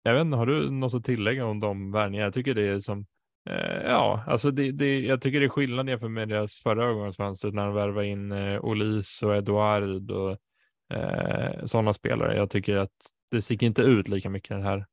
[0.03, 2.27] jag vet inte, har du något att tillägga om de värvningarna?
[2.27, 3.07] Jag tycker det är som,
[3.51, 7.51] Eh, ja, alltså det, det, jag tycker det är skillnad jämfört med deras förra övergångsfönster
[7.51, 10.30] när de värvade in eh, Olis och Eduard och
[10.97, 12.36] eh, sådana spelare.
[12.36, 12.93] Jag tycker att
[13.30, 14.86] det sticker inte ut lika mycket den här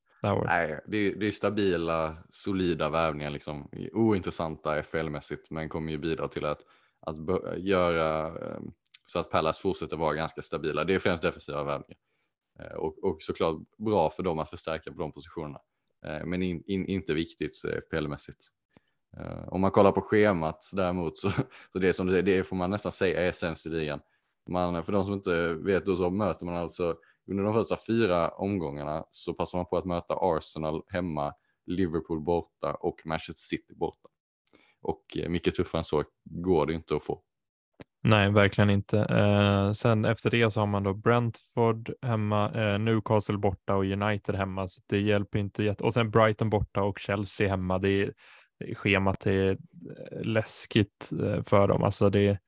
[0.46, 3.70] Nej, det är, det är, stabila, solida värvningar, liksom.
[3.94, 6.62] ointressanta FL-mässigt, men kommer ju bidra till att,
[7.00, 7.18] att
[7.58, 8.60] göra eh,
[9.06, 10.84] så att Pallas fortsätter vara ganska stabila.
[10.84, 11.98] Det är främst defensiva värvningar
[12.60, 15.62] eh, och, och såklart bra för dem att förstärka på de positionerna, eh,
[16.06, 18.48] Eh, men in, in, inte viktigt FPL-mässigt.
[19.18, 21.32] Eh, om man kollar på schemat däremot så,
[21.74, 24.00] så det som det får man nästan säga är sämst i ligan.
[24.50, 26.98] Man, för de som inte vet då så möter man alltså
[27.32, 31.34] under de första fyra omgångarna så passar man på att möta Arsenal hemma,
[31.66, 34.10] Liverpool borta och Manchester City borta.
[34.82, 37.24] Och eh, mycket tuffare än så går det inte att få.
[38.04, 39.00] Nej, verkligen inte.
[39.00, 44.36] Eh, sen efter det så har man då Brentford hemma, eh, Newcastle borta och United
[44.36, 44.68] hemma.
[44.68, 45.84] Så det hjälper inte jätte...
[45.84, 47.78] Och sen Brighton borta och Chelsea hemma.
[47.78, 48.14] Det är,
[48.60, 51.84] det är schemat är eh, läskigt eh, för dem.
[51.84, 52.40] Alltså det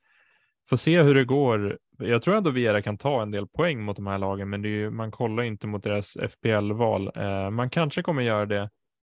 [0.69, 1.77] får se hur det går.
[1.97, 4.67] Jag tror ändå Viera kan ta en del poäng mot de här lagen, men det
[4.67, 7.11] är ju, man kollar inte mot deras FPL-val.
[7.15, 8.69] Eh, man kanske kommer göra det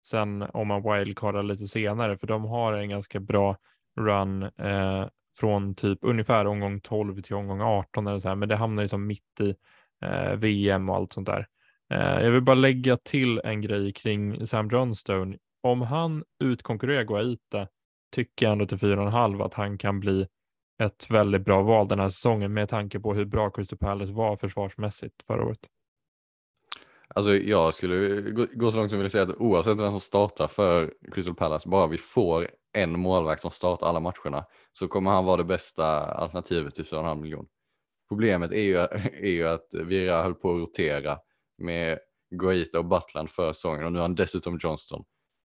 [0.06, 3.56] sen om man wildcardar lite senare, för de har en ganska bra
[4.00, 5.06] run eh,
[5.36, 8.88] från typ ungefär omgång 12 till omgång 18 eller så här, men det hamnar ju
[8.88, 9.54] som mitt i
[10.04, 11.46] eh, VM och allt sånt där.
[11.90, 15.36] Eh, jag vill bara lägga till en grej kring Sam Johnstone.
[15.62, 17.68] Om han utkonkurrerar Guaita
[18.14, 20.26] tycker jag ändå till 4,5 att han kan bli
[20.82, 24.36] ett väldigt bra val den här säsongen med tanke på hur bra Crystal Palace var
[24.36, 25.68] försvarsmässigt förra året.
[27.08, 28.20] Alltså jag skulle
[28.54, 31.86] gå så långt som vill säga att oavsett vem som startar för Crystal Palace, bara
[31.86, 34.44] vi får en målvakt som startar alla matcherna
[34.78, 37.46] så kommer han vara det bästa alternativet till 4,5 miljon.
[38.08, 41.18] Problemet är ju, är ju att Vira höll på att rotera
[41.58, 41.98] med
[42.30, 45.04] Guaita och Butland för säsongen och nu har han dessutom Johnston.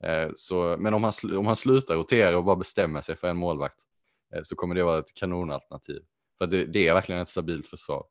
[0.05, 3.37] Eh, så, men om han, om han slutar rotera och bara bestämmer sig för en
[3.37, 3.81] målvakt
[4.35, 6.03] eh, så kommer det vara ett kanonalternativ.
[6.39, 8.05] För det, det är verkligen ett stabilt försvar.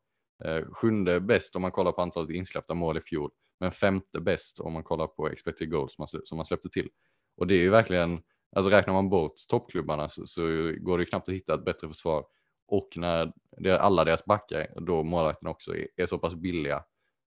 [0.44, 4.60] Eh, sjunde bäst om man kollar på antalet insläppta mål i fjol, men femte bäst
[4.60, 5.94] om man kollar på expected goals
[6.24, 6.88] som man släppte till.
[7.36, 8.22] Och det är ju verkligen
[8.56, 10.42] Alltså räknar man bort toppklubbarna så, så
[10.80, 12.24] går det knappt att hitta ett bättre försvar.
[12.68, 16.84] Och när det, alla deras backar, då målvakterna också, är, är så pass billiga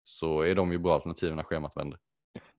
[0.04, 2.00] så är de ju bra alternativ när schemat vänder.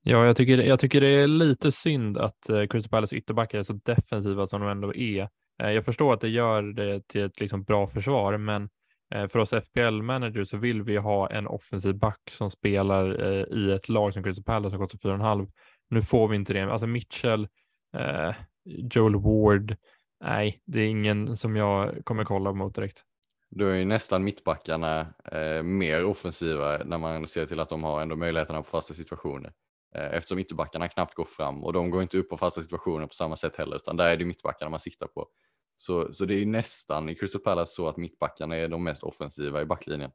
[0.03, 3.63] Ja, jag tycker, jag tycker det är lite synd att eh, Crystal Palace ytterbackar är
[3.63, 5.29] så defensiva som de ändå är.
[5.63, 8.69] Eh, jag förstår att det gör det till ett liksom, bra försvar, men
[9.15, 13.73] eh, för oss FPL-managers så vill vi ha en offensiv back som spelar eh, i
[13.73, 15.51] ett lag som Crystal Palace som kostar 4,5.
[15.91, 16.73] Nu får vi inte det.
[16.73, 17.49] Alltså Mitchell,
[17.97, 18.35] eh,
[18.65, 19.77] Joel Ward.
[20.21, 23.05] Nej, det är ingen som jag kommer kolla mot direkt.
[23.51, 28.03] Då är ju nästan mittbackarna eh, mer offensiva när man ser till att de har
[28.03, 29.53] ändå möjligheterna på fasta situationer.
[29.95, 33.15] Eh, eftersom ytterbackarna knappt går fram och de går inte upp på fasta situationer på
[33.15, 35.29] samma sätt heller utan där är det mittbackarna man siktar på.
[35.77, 39.03] Så, så det är ju nästan i Crystal Palace så att mittbackarna är de mest
[39.03, 40.11] offensiva i backlinjen.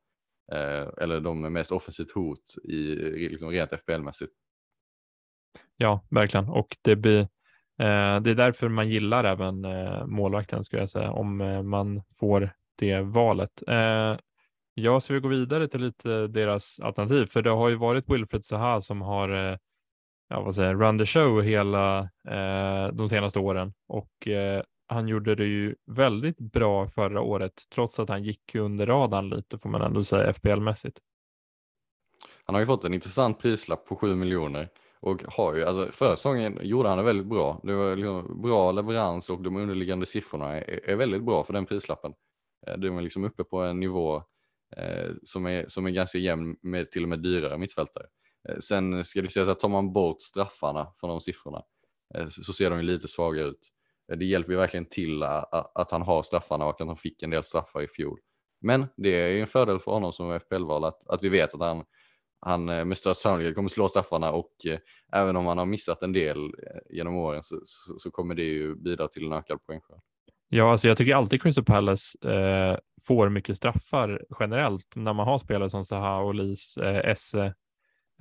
[0.52, 2.96] Eh, eller de mest offensivt hot i
[3.30, 4.32] liksom rent FPL-mässigt.
[5.78, 6.50] Ja, verkligen.
[6.50, 7.28] Och det blir
[7.80, 12.01] Eh, det är därför man gillar även eh, målvakten skulle jag säga, om eh, man
[12.19, 13.63] får det valet.
[14.78, 18.45] Jag ska vi gå vidare till lite deras alternativ, för det har ju varit Wilfred
[18.45, 19.30] Zaha som har
[20.30, 22.09] ja, vad säger, run the show hela
[22.93, 24.28] de senaste åren och
[24.88, 29.57] han gjorde det ju väldigt bra förra året, trots att han gick under radarn lite
[29.57, 30.97] får man ändå säga FPL-mässigt.
[32.45, 34.69] Han har ju fått en intressant prislapp på 7 miljoner
[35.00, 37.62] och har ju, alltså förra säsongen gjorde han det väldigt bra.
[37.64, 41.66] Det var liksom bra leverans och de underliggande siffrorna är, är väldigt bra för den
[41.66, 42.14] prislappen.
[42.68, 44.16] Eh, de är liksom uppe på en nivå
[44.78, 48.06] eh, som, är, som är ganska jämn med till och med dyrare mittfältare.
[48.50, 51.64] Eh, sen ska det sägas att tar man bort straffarna från de siffrorna
[52.16, 53.60] eh, så ser de ju lite svaga ut.
[54.12, 57.30] Eh, det hjälper ju verkligen till att han har straffarna och att han fick en
[57.30, 58.20] del straffar i fjol.
[58.62, 61.60] Men det är ju en fördel för honom som FPL-val att, att vi vet att
[61.60, 61.86] han,
[62.40, 64.80] han eh, med största sannolikhet kommer slå straffarna och eh,
[65.14, 68.44] även om han har missat en del eh, genom åren så, så, så kommer det
[68.44, 70.00] ju bidra till en ökad poängskörd.
[70.50, 72.78] Ja, alltså jag tycker alltid Crystal Palace eh,
[73.08, 77.54] får mycket straffar generellt när man har spelare som Zaha och Lis, eh, Esse.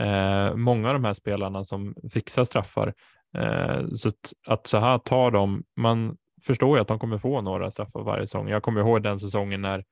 [0.00, 2.94] Eh, många av de här spelarna som fixar straffar.
[3.38, 7.70] Eh, så att, att Zaha tar dem, man förstår ju att de kommer få några
[7.70, 8.48] straffar varje säsong.
[8.48, 9.84] Jag kommer ihåg den säsongen när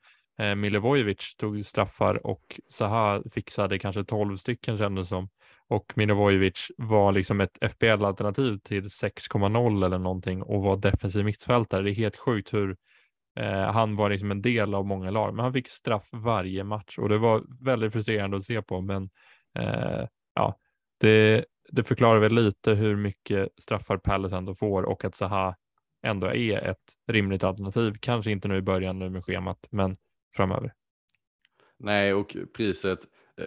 [0.43, 5.29] eh, Milivojevic tog straffar och Zaha fixade kanske 12 stycken kändes som
[5.69, 11.83] och Milivojevic var liksom ett FPL-alternativ till 6,0 eller någonting och var defensiv mittfältare.
[11.83, 12.77] Det är helt sjukt hur
[13.41, 16.99] eh, han var liksom en del av många lag, men han fick straff varje match
[16.99, 18.81] och det var väldigt frustrerande att se på.
[18.81, 19.11] Men
[19.59, 20.59] eh, ja,
[21.01, 25.57] det, det förklarar väl lite hur mycket straffar Palace ändå får och att Zaha
[26.07, 27.95] ändå är ett rimligt alternativ.
[28.01, 29.97] Kanske inte nu i början nu med schemat, men
[30.37, 30.73] framöver.
[31.79, 32.99] Nej, och priset
[33.41, 33.47] eh,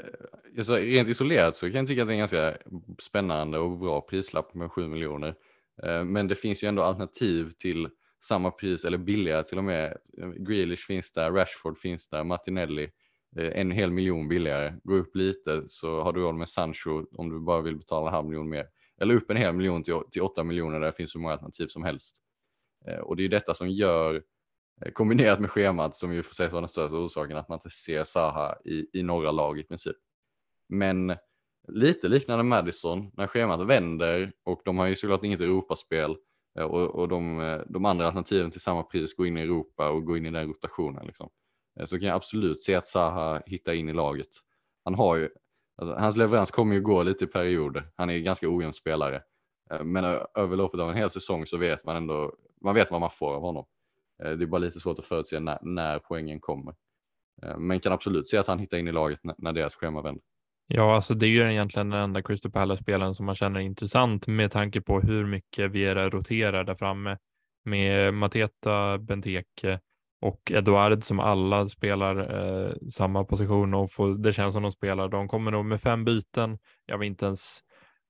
[0.57, 2.57] alltså, rent isolerat så kan jag tycka att det är en ganska
[2.99, 5.35] spännande och bra prislapp med 7 miljoner.
[5.83, 7.89] Eh, men det finns ju ändå alternativ till
[8.23, 9.97] samma pris eller billigare till och med.
[10.37, 12.89] Grealish finns där, Rashford finns där, Martinelli
[13.37, 14.73] eh, en hel miljon billigare.
[14.83, 18.13] Gå upp lite så har du råd med Sancho om du bara vill betala en
[18.13, 18.67] halv miljon mer.
[19.01, 21.67] Eller upp en hel miljon till, till 8 miljoner där det finns så många alternativ
[21.67, 22.15] som helst.
[22.87, 24.21] Eh, och det är detta som gör Eh,
[24.81, 27.69] Eh, kombinerat med schemat som ju får sägas vara den största orsaken att man inte
[27.69, 29.95] ser Saha i, i några lag i princip.
[30.69, 31.15] Men
[31.67, 36.15] lite liknande Madison när schemat vänder och de har ju såklart inget Europaspel
[36.59, 39.89] eh, och, och de, eh, de, andra alternativen till samma pris går in i Europa
[39.89, 41.05] och går in i den rotationen.
[41.05, 41.29] Liksom.
[41.85, 44.27] Så kan jag absolut se att Saha hittar in i laget.
[44.83, 45.29] Han har ju,
[45.77, 47.87] alltså, hans leverans kommer ju gå lite i perioder.
[47.95, 49.21] Han är ganska ojämn spelare.
[49.83, 50.05] Men
[50.35, 53.35] över loppet av en hel säsong så vet man ändå, man vet vad man får
[53.35, 53.65] av honom.
[54.23, 56.73] Eh, det är bara lite svårt att förutse när, när poängen kommer.
[57.43, 60.01] Eh, men kan absolut se att han hittar in i laget när, när deras schema
[60.01, 60.23] vänder.
[60.67, 64.27] Ja, alltså det är ju egentligen den enda Crystal Palace-spelaren som man känner är intressant
[64.27, 67.17] med tanke på hur mycket Viera roterar där framme
[67.65, 69.79] med Mateta, Benteke
[70.21, 75.07] och Eduard som alla spelar eh, samma position och får, det känns som de spelar.
[75.09, 76.57] De kommer nog med fem byten.
[76.85, 77.61] Jag vill inte ens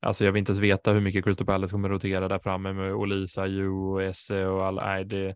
[0.05, 2.93] Alltså jag vill inte ens veta hur mycket Crystal Palace kommer rotera där framme med
[2.93, 4.85] Olisa, Ju och Esse och alla.
[4.85, 5.35] Nej, det,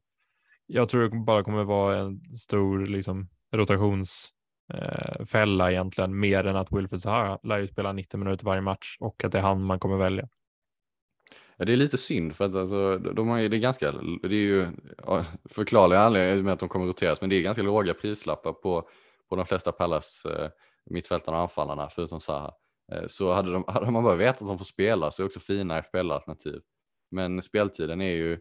[0.71, 6.71] jag tror det bara kommer vara en stor liksom, rotationsfälla eh, egentligen, mer än att
[6.71, 9.79] Wilfred Zaha lär ju spela 90 minuter varje match och att det är han man
[9.79, 10.29] kommer välja.
[11.57, 13.91] Ja, det är lite synd för att alltså, de har ju, det är ganska,
[14.21, 14.67] det är ju
[15.49, 18.89] förklarliga anledningar med att de kommer roteras, men det är ganska låga prislappar på,
[19.29, 20.49] på de flesta Pallas eh,
[20.85, 22.53] mittfältarna och anfallarna förutom Zaha.
[22.91, 25.27] Eh, så hade, de, hade man bara vetat att de får spela så är det
[25.27, 26.61] också fina FPL-alternativ.
[27.11, 28.39] Men speltiden är ju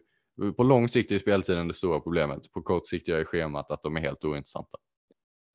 [0.57, 2.51] på lång sikt är speltiden det stora problemet.
[2.51, 4.77] På kort sikt gör schemat att de är helt ointressanta.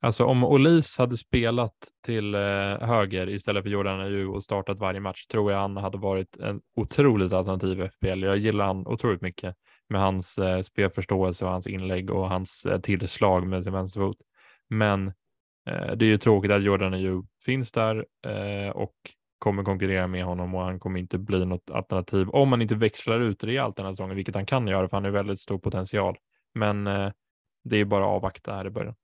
[0.00, 1.74] Alltså om Olis hade spelat
[2.06, 2.40] till eh,
[2.80, 6.60] höger istället för Jordan Ayew och startat varje match tror jag han hade varit en
[6.76, 8.22] otroligt alternativ FPL.
[8.22, 9.56] Jag gillar han otroligt mycket
[9.88, 14.16] med hans eh, spelförståelse och hans inlägg och hans eh, tillslag med sin vänsterfot.
[14.70, 15.08] Men
[15.70, 18.94] eh, det är ju tråkigt att Jordan Ayew finns där eh, och
[19.44, 23.20] kommer konkurrera med honom och han kommer inte bli något alternativ om man inte växlar
[23.20, 26.16] ut rejält den här säsongen, vilket han kan göra för han har väldigt stor potential.
[26.54, 27.12] Men eh,
[27.64, 28.94] det är bara att avvakta här i början.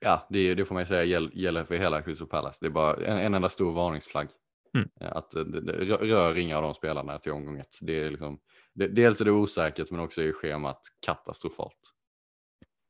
[0.00, 2.58] Ja, det, det får man ju säga gäller för hela Crystal Palace.
[2.60, 4.28] Det är bara en, en enda stor varningsflagg.
[4.74, 4.88] Mm.
[5.00, 7.78] Eh, att det, det, rör inga av de spelarna till omgång ett.
[7.82, 8.38] Det är liksom,
[8.74, 11.80] det, dels är det osäkert men också är schemat katastrofalt.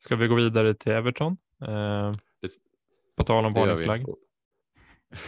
[0.05, 1.36] Ska vi gå vidare till Everton?
[1.66, 2.12] Eh,
[3.16, 4.07] på tal om varningsflagg.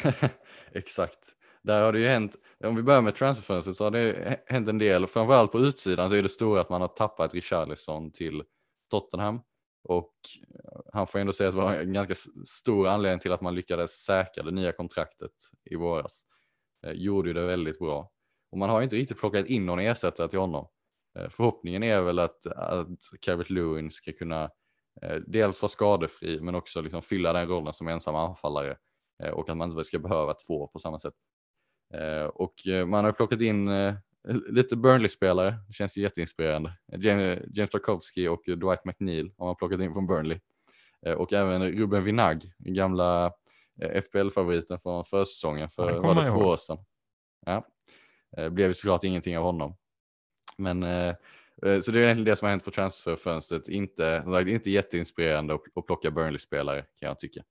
[0.73, 1.19] Exakt.
[1.63, 4.79] Där har det ju hänt, om vi börjar med transferfönstret så har det hänt en
[4.79, 8.43] del och framförallt på utsidan så är det stora att man har tappat Richarlison till
[8.91, 9.41] Tottenham
[9.85, 10.15] och
[10.55, 12.15] eh, han får ändå sägas vara en ganska
[12.47, 15.31] stor anledning till att man lyckades säkra det nya kontraktet
[15.71, 16.23] i våras.
[16.87, 18.11] Eh, gjorde ju det väldigt bra
[18.53, 20.69] och man har inte riktigt plockat in någon ersättare till honom.
[21.19, 22.89] Eh, förhoppningen är väl att, att
[23.21, 24.51] Carrot Lewin ska kunna
[25.03, 28.77] eh, dels vara skadefri men också liksom fylla den rollen som ensam anfallare Eh,
[29.33, 31.15] och att man inte ska behöva två på samma sätt.
[31.95, 33.71] Eh, och eh, man har plockat in
[34.49, 36.73] lite Burnley-spelare, det känns jätteinspirerande.
[36.93, 40.41] James Tarkovsky och Dwight McNeil har man plockat in från Burnley.
[41.17, 43.33] Och även Ruben Vinag, gamla
[43.83, 46.79] eh, FPL-favoriten från försäsongen för var det två år sedan.
[47.47, 47.67] Ja.
[48.37, 49.77] Eh, Blev såklart ingenting av honom.
[50.57, 51.15] Men eh,
[51.63, 53.69] eh, så det är egentligen det som har hänt på transferfönstret.
[53.69, 57.43] Inte, sagt, inte jätteinspirerande att, att plocka Burnley-spelare kan jag tycka.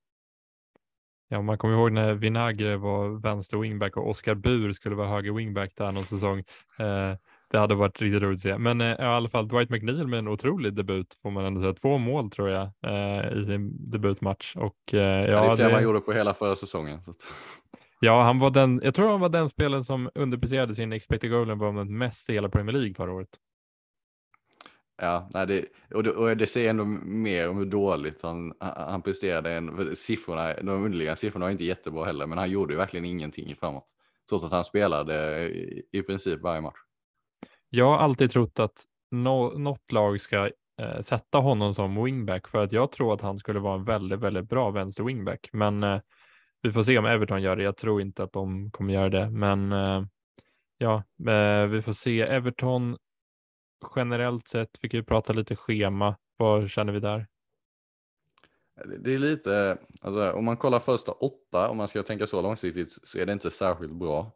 [1.29, 5.31] Ja, man kommer ihåg när Vinagre var vänster wingback och Oskar Bur skulle vara höger
[5.31, 6.39] wingback där någon säsong.
[6.79, 7.13] Eh,
[7.51, 8.57] det hade varit riktigt roligt att se.
[8.57, 11.73] Men eh, i alla fall Dwight McNeil med en otrolig debut får man ändå säga.
[11.73, 14.55] Två mål tror jag eh, i sin debutmatch.
[14.55, 17.01] Och, eh, Ja, det är fler det- man gjorde på hela förra säsongen.
[17.03, 17.17] Så att,
[17.99, 21.51] Ja, han var den, jag tror han var den spelaren som underpresterade sin expected goal
[21.51, 23.29] involvement mest i hela Premier League förra året
[24.97, 29.01] ja, nej, det, och, det, och det säger ändå mer om hur dåligt han, han
[29.01, 29.53] presterade.
[29.53, 33.55] Än, siffrorna, de underliggande siffrorna var inte jättebra heller, men han gjorde ju verkligen ingenting
[33.55, 33.85] framåt.
[34.29, 36.77] Trots att han spelade i, i princip varje match.
[37.69, 40.49] Jag har alltid trott att no, något lag ska
[40.81, 44.19] eh, sätta honom som wingback för att jag tror att han skulle vara en väldigt,
[44.19, 45.49] väldigt bra vänster wingback.
[45.53, 45.99] Men eh,
[46.61, 47.63] vi får se om Everton gör det.
[47.63, 50.03] Jag tror inte att de kommer göra det, men eh,
[50.77, 52.21] ja, eh, vi får se.
[52.21, 52.97] Everton
[53.95, 56.15] generellt sett, vi kan ju prata lite schema.
[56.37, 57.27] Vad känner vi där?
[59.03, 62.97] Det- är lite, alltså om man kollar första åtta, om man ska tänka så långsiktigt,
[63.03, 64.31] så är det inte särskilt bra.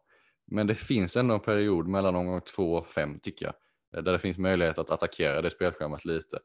[0.46, 4.18] Men det finns ändå en period mellan omgång två och fem tycker jag, där det
[4.18, 6.38] finns möjlighet att attackera det spelschemat lite.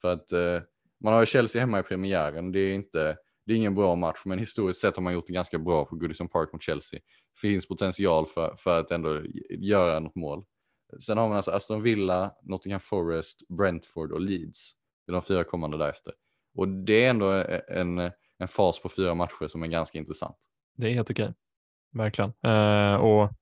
[0.00, 0.60] För att eh,
[1.00, 4.22] man har ju Chelsea hemma i premiären, det är inte, det är ingen bra match,
[4.24, 7.00] men historiskt sett har man gjort det ganska bra på Goodison Park mot Chelsea.
[7.40, 10.44] Finns potential för, för att ändå göra något mål.
[11.00, 14.72] Sen har man alltså Aston Villa, Nottingham Forest, Brentford och Leeds.
[15.06, 16.14] Det är de fyra kommande därefter.
[16.54, 17.98] Och det är ändå e-, en,
[18.38, 20.36] en fas på fyra matcher som är ganska intressant.
[20.76, 21.34] Det är helt okej,
[21.92, 22.32] verkligen.
[22.42, 23.32] Eh, och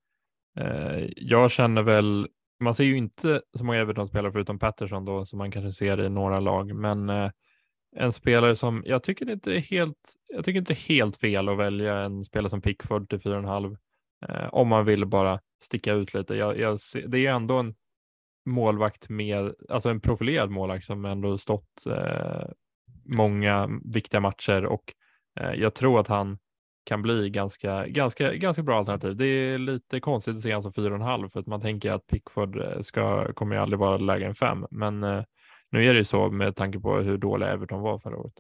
[0.61, 2.29] eh, jag känner väl,
[2.61, 6.09] man ser ju inte så många Everton-spelare förutom Patterson då, som man kanske ser i
[6.09, 7.31] några lag, men eh,
[7.97, 11.59] en spelare som jag tycker inte är helt, jag tycker inte är helt fel att
[11.59, 13.77] välja en spelare som Pickford till 4,5
[14.29, 16.35] Eh, om man vill bara sticka ut lite.
[16.35, 17.75] Jag, jag ser, det är ändå en
[18.47, 22.47] målvakt med, alltså en profilerad målvakt som ändå stått eh,
[23.17, 24.95] många viktiga matcher och
[25.41, 26.39] eh, jag tror att han
[26.85, 29.17] kan bli ganska, ganska, ganska bra alternativ.
[29.17, 32.57] Det är lite konstigt att se honom som 4,5 för att man tänker att Pickford
[32.61, 34.67] eh, ska, kommer ju aldrig vara lägre än 5.
[34.71, 35.25] Men eh,
[35.71, 38.35] nu är det ju så med tanke på hur dåliga Everton var förra året.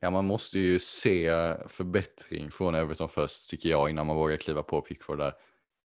[0.00, 1.30] Ja, man måste ju se
[1.66, 5.32] förbättring från Everton först tycker jag innan man vågar kliva på Pickford där.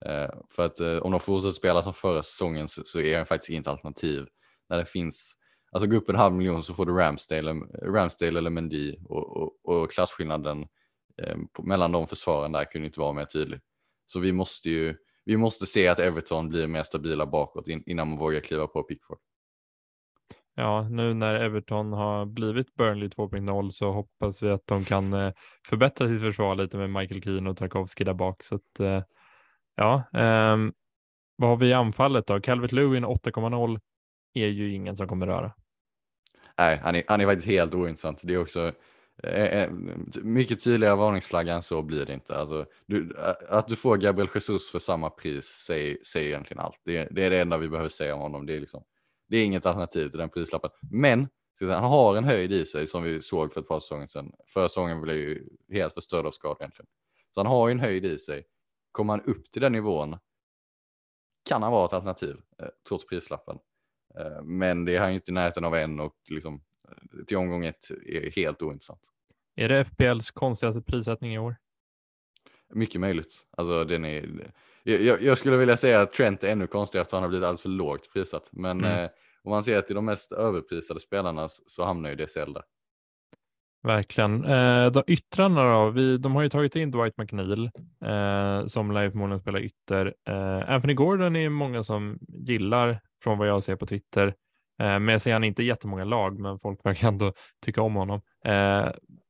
[0.04, 3.24] Eh, för att eh, om de fortsätter spela som förra säsongen så, så är det
[3.24, 4.26] faktiskt inget alternativ.
[4.68, 5.34] När det finns,
[5.72, 7.52] alltså gå upp en halv miljon så får du Ramsdale,
[7.82, 10.66] Ramsdale eller Mendy och, och, och klasskillnaden
[11.22, 13.60] eh, på, mellan de försvaren där kunde inte vara mer tydlig.
[14.06, 18.08] Så vi måste ju, vi måste se att Everton blir mer stabila bakåt in, innan
[18.08, 19.18] man vågar kliva på Pickford.
[20.54, 25.32] Ja, nu när Everton har blivit Burnley 2.0 så hoppas vi att de kan eh,
[25.66, 28.42] förbättra sitt försvar lite med Michael Keane och Tarkovsky där bak.
[28.42, 29.02] Så att, eh,
[29.76, 30.72] ja, ehm,
[31.36, 32.40] vad har vi i anfallet då?
[32.40, 33.80] Calvert Lewin 8.0
[34.34, 35.52] är ju ingen som kommer röra.
[36.58, 38.20] Nej, han är, han är faktiskt helt ointressant.
[38.22, 38.72] Det är också
[39.22, 39.70] eh, eh
[40.22, 42.36] mycket tydligare varningsflagga än så blir det inte.
[42.36, 46.80] Alltså, du, eh, att du får Gabriel Jesus för samma pris säger, säger egentligen allt.
[46.84, 48.46] Det, det är det enda vi behöver säga om honom.
[48.46, 48.84] Det är, liksom,
[49.30, 50.70] det är inget alternativ till den prislappen.
[50.90, 51.28] Men
[51.60, 54.32] han har en höjd i sig som vi såg för ett par säsonger sedan.
[54.54, 56.86] Förra säsongen blev ju helt förstörd av skador egentligen.
[57.34, 58.44] Så han har ju en höjd i sig.
[58.92, 60.16] Kommer han upp till den nivån
[61.48, 63.58] kan han vara ett alternativ eh, trots prislappen.
[64.18, 66.54] Eh, Men det är han ju inte i närheten av än och liksom
[66.88, 69.00] eh, till omgång ett är helt ointressant.
[69.56, 71.56] Är det FPLs konstigaste prissättning i år?
[72.74, 73.46] Mycket möjligt.
[73.50, 74.52] Alltså den är,
[74.84, 77.62] jag, jag skulle vilja säga att Trent är ännu konstigare eftersom han har blivit alldeles
[77.62, 78.48] för lågt prissatt.
[78.52, 79.04] Men Mm.
[79.04, 79.10] eh,
[79.44, 82.62] om man ser till de mest överprisade spelarna så- hamnar ju DCL där.
[83.82, 84.44] Verkligen.
[84.44, 85.90] Eh, de yttrarna då?
[85.90, 87.64] Vi, de har ju tagit in Dwight McNeil
[88.04, 90.14] eh, som lär förmodligen spela ytter.
[90.28, 94.26] Eh, Anthony Gordon är många som gillar från vad jag ser på Twitter.
[94.80, 97.32] Eh, men jag ser han inte jättemånga lag, men folk verkar ändå
[97.64, 98.20] tycka om honom.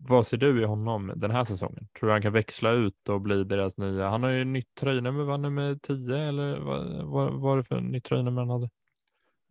[0.03, 1.89] Vad ser du i honom den här säsongen?
[1.99, 4.09] Tror du han kan växla ut och bli deras nya?
[4.09, 8.05] Han har ju nytt tröjnummer, var nummer 10 eller vad, vad var det för nytt
[8.05, 8.71] tröjnummer han hade?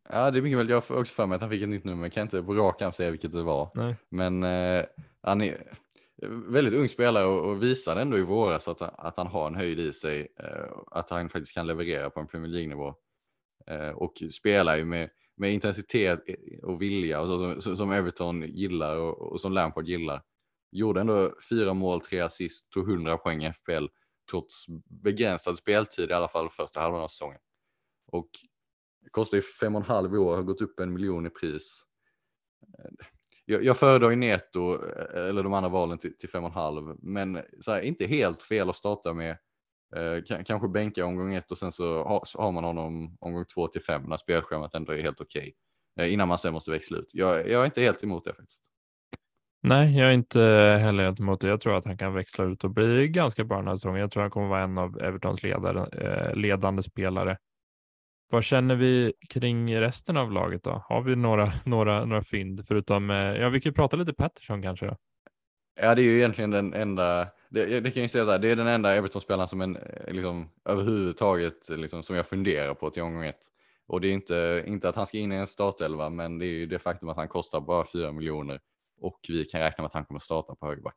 [0.09, 0.69] Ja, det är mycket väl.
[0.69, 2.09] Jag får också för mig att han fick ett nytt nummer.
[2.09, 3.71] Kan inte på rak arm säga vilket det var.
[3.73, 3.95] Nej.
[4.09, 4.85] Men eh,
[5.21, 5.73] han är
[6.47, 9.79] väldigt ung spelare och, och visade ändå i våras att, att han har en höjd
[9.79, 10.27] i sig.
[10.39, 12.93] Eh, att han faktiskt kan leverera på en Premier League-nivå.
[13.67, 16.19] Eh, och spelar ju med, med intensitet
[16.63, 20.21] och vilja och så, som, som Everton gillar och, och som Lampard gillar.
[20.71, 23.85] Gjorde ändå fyra mål, tre assist, tog 100 poäng i FPL
[24.31, 24.65] trots
[25.03, 27.39] begränsad speltid i alla fall första halvan av säsongen.
[28.11, 28.29] Och
[29.11, 31.83] kostar ju fem och en halv år, har gått upp en miljon i pris.
[33.45, 37.71] Jag, jag föredrar ju Neto eh, eller de andra valen till, till 5,5 men så
[37.71, 39.37] här, inte helt fel att starta med.
[39.95, 43.67] Eh, kanske bänka omgång ett och sen så har, så har man honom omgång två
[43.67, 45.53] till fem när spelschemat ändå är helt okej.
[45.95, 47.09] Okay, eh, innan man sen måste växla ut.
[47.13, 48.69] Jag, jag är inte helt emot det faktiskt.
[49.61, 50.39] Nej, jag är inte
[50.81, 51.47] heller helt emot det.
[51.47, 54.01] Jag tror att han kan växla ut och bli ganska bra den här säsongen.
[54.01, 57.37] Jag tror han kommer vara en av Evertons ledare, eh, ledande spelare.
[58.31, 60.83] Vad känner vi kring resten av laget då?
[60.89, 64.61] Har vi några, några, några fynd förutom, eh, ja vi kan ju prata lite Pettersson
[64.61, 64.97] kanske då?
[65.81, 68.49] Ja det är ju egentligen den enda, det, det kan jag säga så här, det
[68.49, 73.03] är den enda Everton-spelaren som en, eh, liksom överhuvudtaget liksom, som jag funderar på till
[73.03, 73.41] omgång ett.
[73.87, 76.47] Och det är inte, inte att han ska in i en startelva men det är
[76.47, 78.59] ju det faktum att han kostar bara 4 miljoner
[79.01, 80.95] och vi kan räkna med att han kommer starta på högerback.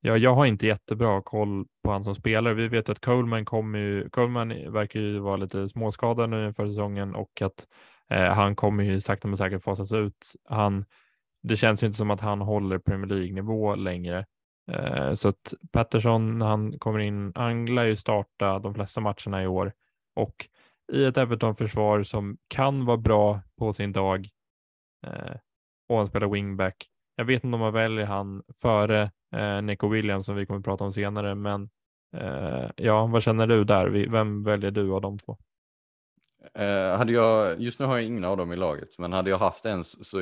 [0.00, 2.54] Ja, jag har inte jättebra koll på han som spelare.
[2.54, 7.14] Vi vet att Coleman kommer ju, Coleman verkar ju vara lite småskadad nu inför säsongen
[7.14, 7.66] och att
[8.10, 10.32] eh, han kommer ju sakta men säkert fasas ut.
[10.44, 10.84] Han,
[11.42, 14.26] det känns ju inte som att han håller Premier League-nivå längre.
[14.70, 19.42] Eh, så att Patterson, när han kommer in, han lär ju starta de flesta matcherna
[19.42, 19.72] i år
[20.14, 20.48] och
[20.92, 24.28] i ett Everton-försvar som kan vara bra på sin dag
[25.06, 25.36] eh,
[25.88, 26.88] och han spelar wingback.
[27.16, 30.64] Jag vet inte om man väljer han före eh, Nico Williams som vi kommer att
[30.64, 31.70] prata om senare, men
[32.16, 33.86] eh, ja, vad känner du där?
[34.10, 35.36] Vem väljer du av de två?
[36.54, 39.38] Eh, hade jag, just nu har jag ingen av dem i laget, men hade jag
[39.38, 40.18] haft en så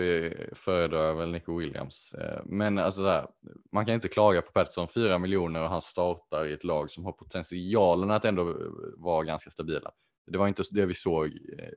[0.52, 2.14] föredrar jag väl Nico Williams.
[2.14, 3.26] Eh, men alltså där,
[3.72, 7.04] man kan inte klaga på Pettersson, 4 miljoner och han startar i ett lag som
[7.04, 8.56] har potentialen att ändå
[8.96, 9.90] vara ganska stabila.
[10.26, 11.26] Det var inte det vi såg
[11.58, 11.68] eh,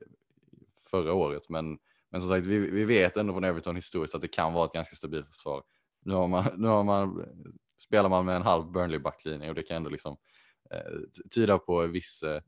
[0.90, 1.78] förra året, men,
[2.10, 4.72] men som sagt, vi, vi vet ändå från Everton historiskt att det kan vara ett
[4.72, 5.62] ganska stabilt försvar.
[6.04, 7.24] Nu, har man, nu har man,
[7.76, 10.16] spelar man med en halv Burnley backlinje och det kan ändå liksom
[10.70, 12.42] eh, tyda på viss, eh,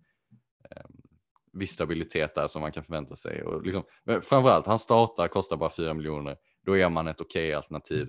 [1.53, 3.43] viss stabilitet där som man kan förvänta sig.
[3.43, 6.37] Och liksom, framförallt, han startar, kostar bara 4 miljoner.
[6.67, 8.09] Då är man ett okej okay alternativ.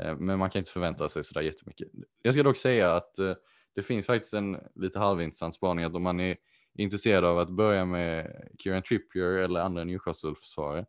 [0.00, 1.88] Eh, men man kan inte förvänta sig sådär jättemycket.
[2.22, 3.34] Jag ska dock säga att eh,
[3.74, 6.36] det finns faktiskt en lite halvintressant spaning att om man är
[6.78, 10.86] intresserade av att börja med Kieran Trippier eller andra Newcastle-försvarare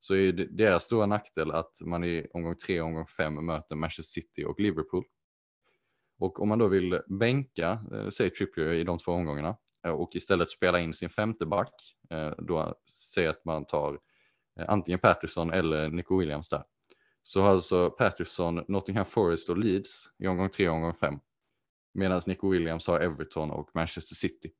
[0.00, 4.20] så är deras stora nackdel att man i omgång tre och omgång fem möter Manchester
[4.20, 5.04] City och Liverpool.
[6.18, 9.56] Och om man då vill bänka, eh, säg Trippier i de två omgångarna
[9.86, 11.74] eh, och istället spela in sin femte back,
[12.10, 12.74] eh, då
[13.14, 13.98] säger att man tar
[14.60, 16.64] eh, antingen Patterson eller Nico Williams där.
[17.22, 21.14] Så har alltså Patterson, Nottingham Forest och Leeds i omgång tre och omgång fem.
[21.94, 24.52] Medan Nico Williams har Everton och Manchester City.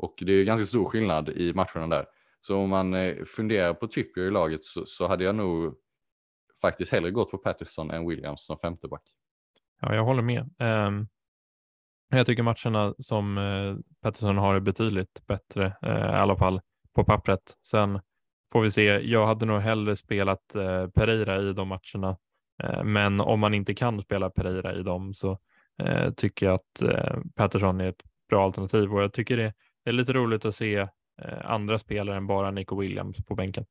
[0.00, 2.06] Och det är ganska stor skillnad i matcherna där.
[2.40, 5.74] Så om man eh, funderar på Trippier i laget så, så hade jag nog
[6.62, 9.02] faktiskt hellre gått på Patterson än Williams som femteback.
[9.80, 10.50] Ja, jag håller med.
[10.58, 11.08] Um,
[12.08, 16.60] jag tycker matcherna som uh, Patterson har är betydligt bättre, uh, i alla fall
[16.94, 17.56] på pappret.
[17.66, 18.00] Sen
[18.52, 18.84] får vi se.
[18.84, 22.16] Jag hade nog hellre spelat uh, Pereira i de matcherna,
[22.84, 25.38] men om man inte kan spela Pereira i dem så
[26.16, 26.82] tycker jag att
[27.34, 29.52] Patterson är ett bra alternativ och jag tycker det
[29.84, 30.88] det är lite roligt att se eh,
[31.44, 33.66] andra spelare än bara Nico Williams på bänken.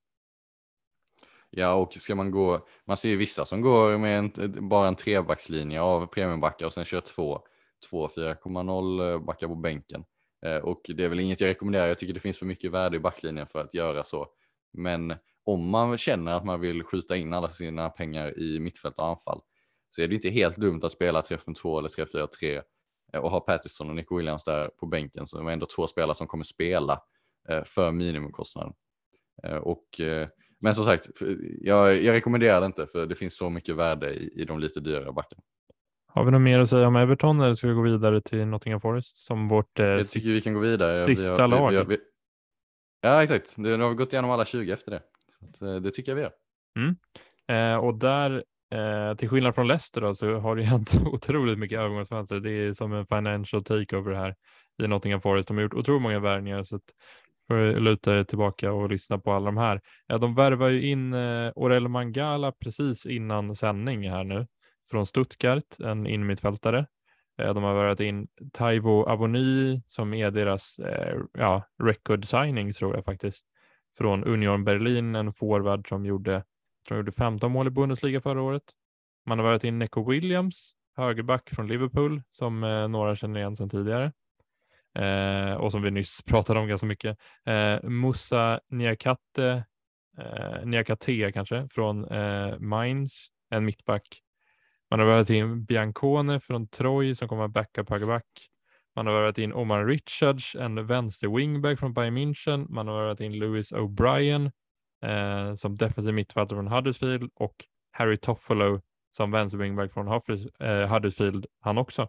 [1.49, 4.95] Ja, och ska man gå, man ser ju vissa som går med en, bara en
[4.95, 7.41] trebackslinje av premiumbackar och sen kör två,
[7.89, 10.03] två 4,0 backar på bänken.
[10.45, 11.88] Eh, och det är väl inget jag rekommenderar.
[11.88, 14.28] Jag tycker det finns för mycket värde i backlinjen för att göra så.
[14.74, 19.05] Men om man känner att man vill skjuta in alla sina pengar i mittfält och
[19.05, 19.41] anfall
[19.91, 22.62] så är det inte helt dumt att spela 3-5-2 eller 3-4-3
[23.14, 26.28] och ha Patterson och Nico Williams där på bänken så är ändå två spelare som
[26.28, 27.01] kommer spela
[27.49, 28.74] Eh, för minimumkostnaden.
[29.43, 30.28] Eh, och, eh,
[30.60, 31.10] men som sagt,
[31.62, 34.80] jag, jag rekommenderar det inte för det finns så mycket värde i, i de lite
[34.80, 35.41] dyrare backarna.
[36.07, 38.82] Har vi något mer att säga om Everton eller ska vi gå vidare till Nottingham
[38.82, 41.05] Forest som vårt jag tycker vi kan gå vidare.
[41.05, 41.72] sista vi har, lag?
[41.72, 41.97] Vi har, vi,
[43.01, 43.57] ja, exakt.
[43.57, 45.01] Nu har vi gått igenom alla 20 efter det.
[45.57, 46.32] Så det tycker jag vi gör.
[46.80, 46.95] Mm.
[47.47, 51.80] Eh, och där, eh, till skillnad från Leicester då, så har det hänt otroligt mycket
[51.80, 52.39] övergångsfönster.
[52.39, 54.36] Det är som en financial takeover här
[54.84, 55.47] i Nottingham Forest.
[55.47, 56.84] De har gjort otroligt många värvningar så att
[57.47, 59.82] för att luta er tillbaka och lyssna på alla de här.
[60.09, 64.47] Eh, de värvar ju in eh, Orel Mangala precis innan sändning här nu
[64.89, 66.86] från Stuttgart, en innermittfältare.
[67.39, 72.95] Eh, de har värvat in Taivo Avoni som är deras eh, ja, record signing tror
[72.95, 73.45] jag faktiskt
[73.97, 76.43] från Union Berlin, en forward som gjorde,
[76.89, 78.63] som gjorde 15 mål i Bundesliga förra året.
[79.25, 83.69] Man har värvat in Neco Williams, högerback från Liverpool som eh, några känner igen sedan
[83.69, 84.11] tidigare
[84.99, 87.17] eh, och som vi nyss pratade om ganska mycket.
[87.45, 89.63] Eh, Musa Niakate,
[90.17, 94.21] eh, Niakate kanske, från eh, Mainz, en mittback.
[94.89, 98.49] Man har värvat in Biancone från Troy som kommer att backa på högerback.
[98.95, 102.65] Man har värvat in Omar Richards, en vänster wingback från Bayern München.
[102.69, 104.51] Man har värvat in Lewis O'Brien
[105.03, 107.55] eh, som defensiv mittfältare från Huddersfield och
[107.91, 108.81] Harry Toffolo
[109.17, 110.07] som vänsterwingback från
[110.89, 112.07] Huddersfield han också.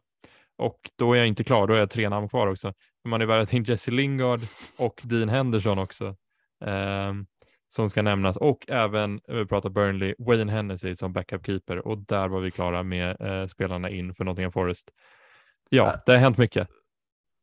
[0.59, 2.73] Och då är jag inte klar, då är jag tre namn kvar också.
[3.05, 4.41] Man är värvat in Jesse Lingard
[4.79, 6.17] och Dean Henderson också.
[6.65, 7.27] Um,
[7.69, 12.29] som ska nämnas och även, vi pratar Burnley, Wayne Hennessy som backup keeper och där
[12.29, 14.91] var vi klara med eh, spelarna in för Nottingham Forest.
[15.69, 16.69] Ja, det har hänt mycket.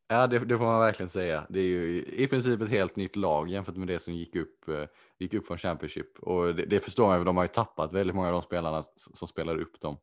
[0.09, 1.47] Ja, det, det, får man verkligen säga.
[1.49, 4.67] Det är ju i princip ett helt nytt lag jämfört med det som gick upp,
[4.69, 4.85] eh,
[5.19, 8.15] gick upp från Championship och det, det förstår man, för de har ju tappat väldigt
[8.15, 9.97] många av de spelarna som spelade upp dem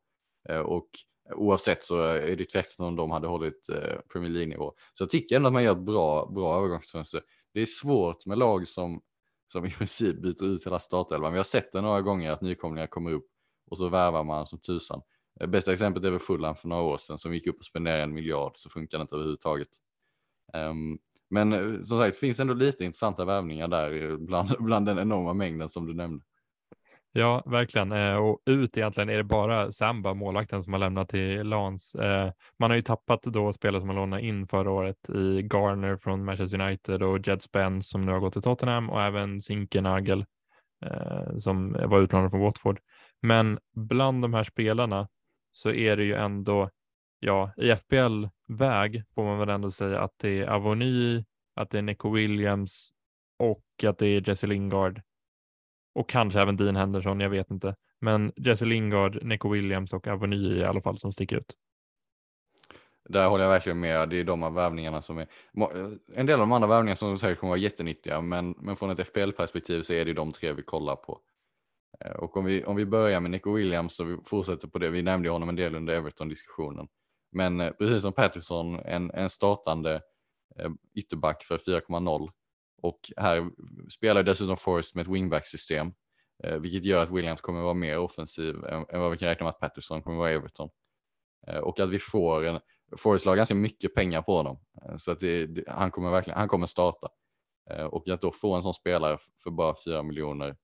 [0.49, 0.89] eh, och
[1.35, 4.73] oavsett så är det tveksamt om de hade hållit eh, Premier League nivå.
[4.95, 7.23] Så jag tycker ändå att man gör ett bra, bra övergångsfönster.
[7.55, 9.01] Det är svårt med lag som
[9.53, 11.33] som i princip byter ut hela startelvan.
[11.33, 13.27] Vi har sett det några gånger att nykomlingar kommer upp
[13.71, 15.03] och så värvar man som tusan.
[15.49, 18.15] Bästa exemplet är väl Fulham för några år sedan som gick upp och spenderade en
[18.15, 19.69] miljard så funkar det inte överhuvudtaget.
[20.55, 20.99] Ehm,
[21.31, 25.33] men eh, som sagt, finns ändå lite intressanta värvningar där eh, bland, bland den enorma
[25.33, 26.25] mängden som du nämnde.
[27.13, 27.93] Ja, verkligen.
[27.93, 31.97] Eh, och ut egentligen är det bara Samba, målvakten, som har lämnat till Lans.
[32.59, 36.25] Man har ju tappat då spelare som man lånade in förra året i Garner från
[36.25, 40.25] Manchester United och Jed Spence som nu har gått till Tottenham och även Zinkernagel
[41.39, 42.81] som var utlånad från Watford.
[43.23, 45.09] Men bland de här spelarna
[45.53, 46.71] så är det ju ändå,
[47.25, 51.83] ja, i FPL-väg får man väl ändå säga att det är Avoni, att det är
[51.83, 52.91] Nico Williams
[53.39, 55.03] och att det är Jesse Lingard
[55.95, 57.75] och kanske även Dean Henderson, jag vet inte.
[58.01, 61.55] Men Jesse Lingard, Nico Williams och Avony i alla fall som sticker ut.
[63.09, 64.09] Där håller jag verkligen med.
[64.09, 65.27] Det är de här värvningarna som är
[66.15, 69.07] en del av de andra värvningarna som säkert kommer vara jättenyttiga, men, men från ett
[69.07, 71.21] FPL perspektiv så är det de tre vi kollar på.
[72.01, 74.91] Eh, och om vi, om vi börjar med Nico Williams och vi fortsätter på det.
[74.91, 76.89] Vi nämnde honom en del under Everton diskussionen,
[77.35, 80.03] men eh, precis som Patterson, en, en startande
[80.59, 82.31] eh, ytterback för 4,0
[82.83, 83.51] och här
[83.91, 85.93] spelar dessutom Forrest med ett wingback-system,
[86.45, 89.45] eh, vilket gör att Williams kommer vara mer offensiv än, än vad vi kan räkna
[89.45, 90.71] med att Patterson kommer vara i Everton.
[91.63, 92.61] Och att vi får en,
[92.97, 94.61] Forrest la ganska mycket pengar på honom,
[94.99, 97.09] så att det, det, han kommer verkligen, han kommer starta.
[97.91, 100.57] Och att då få en sån spelare för bara 4 miljoner,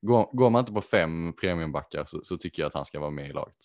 [0.00, 3.10] går, går, man inte på fem premiumbackar så, så tycker jag att han ska vara
[3.10, 3.56] med i laget.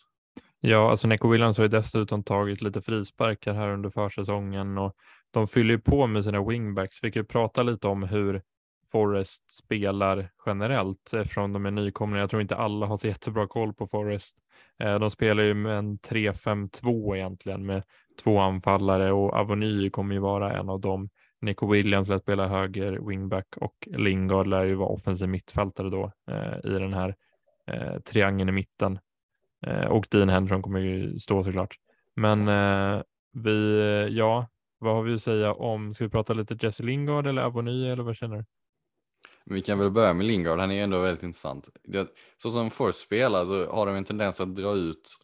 [0.66, 4.96] Ja, alltså Neco Williams har ju dessutom tagit lite frisparkar här under försäsongen och
[5.32, 7.04] de fyller ju på med sina wingbacks.
[7.04, 8.42] Vi kan ju prata lite om hur
[8.92, 12.22] Forrest spelar generellt eftersom de är nykomlingar.
[12.22, 14.36] Jag tror inte alla har så jättebra koll på Forrest.
[14.80, 17.84] Eh, de spelar ju med en 3-5-2 egentligen med
[18.24, 21.10] två anfallare och Avony kommer ju vara en av dem.
[21.42, 26.72] Nico Williams lär spela höger wingback och Lingard lär ju vara offensiv mittfältare då eh,
[26.72, 27.16] i den här
[27.68, 29.00] eh, triangeln i mitten.
[29.68, 31.76] Eh, och Dean Henderson kommer ju stå såklart.
[32.16, 33.02] Men eh,
[33.34, 34.48] vi, ja,
[34.80, 38.04] vad har vi att säga om, ska vi prata lite Jesse Lingard eller Avony eller
[38.04, 38.46] vad känner du?
[39.46, 41.70] Vi kan väl börja med Lingard, han är ändå väldigt intressant.
[42.38, 45.18] Så som Force spelar så har de en tendens att dra ut,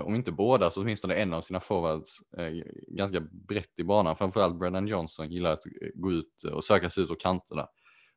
[0.00, 4.16] om inte båda så åtminstone en av sina forwards eh, ganska brett i banan.
[4.16, 5.64] Framförallt Brennan Johnson gillar att
[5.94, 7.68] gå ut och söka sig ut åt kanterna.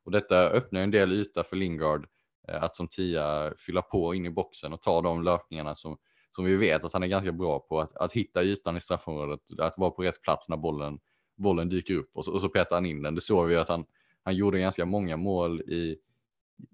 [0.05, 2.07] Och detta öppnar en del yta för Lingard
[2.47, 5.97] Eh, att som tia fylla på in i boxen och ta de löpningarna som
[6.37, 9.39] som vi vet att han är ganska bra på att, att hitta ytan i straffområdet,
[9.59, 10.99] att vara på rätt plats när bollen,
[11.37, 13.15] bollen dyker upp och så, och så petar han in den.
[13.15, 13.85] Det såg vi att han,
[14.23, 15.97] han gjorde ganska många mål i,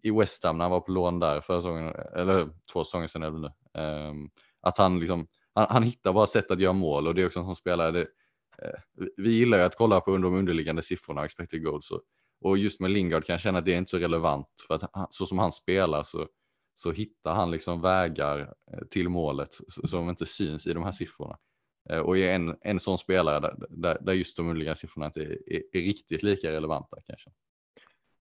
[0.02, 3.24] i West Ham när han var på lån där förra säsongen, eller två säsonger sedan
[3.24, 3.82] eller nu.
[3.82, 4.30] Um,
[4.62, 7.40] att han liksom, han, han, hittar bara sätt att göra mål och det är också
[7.40, 11.64] en sån spelare, det, uh, vi gillar ju att kolla på de underliggande siffrorna, expected
[11.64, 12.02] goals och,
[12.44, 15.14] och just med Lingard kan jag känna att det är inte så relevant för att
[15.14, 16.28] så som han spelar så
[16.76, 18.40] så hittar han liksom vägar
[18.74, 21.38] eh, till målet som inte syns i de här siffrorna.
[21.90, 25.22] Eh, och är en, en sån spelare där, där, där just de underliggande siffrorna inte
[25.22, 27.30] är, är, är, riktigt lika relevanta kanske.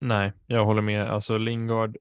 [0.01, 1.11] Nej, jag håller med.
[1.11, 1.97] Alltså Lingard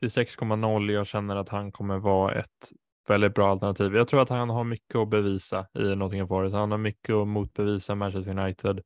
[0.00, 0.92] till 6,0.
[0.92, 2.72] Jag känner att han kommer vara ett
[3.08, 3.96] väldigt bra alternativ.
[3.96, 6.54] Jag tror att han har mycket att bevisa i Nottingham Forest.
[6.54, 8.82] Han har mycket att motbevisa Manchester United.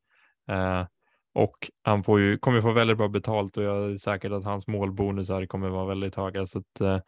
[0.49, 0.85] Eh,
[1.33, 4.67] och han får ju, kommer få väldigt bra betalt och jag är säker att hans
[4.67, 6.45] målbonusar kommer vara väldigt höga.
[6.45, 6.99] Så att, eh,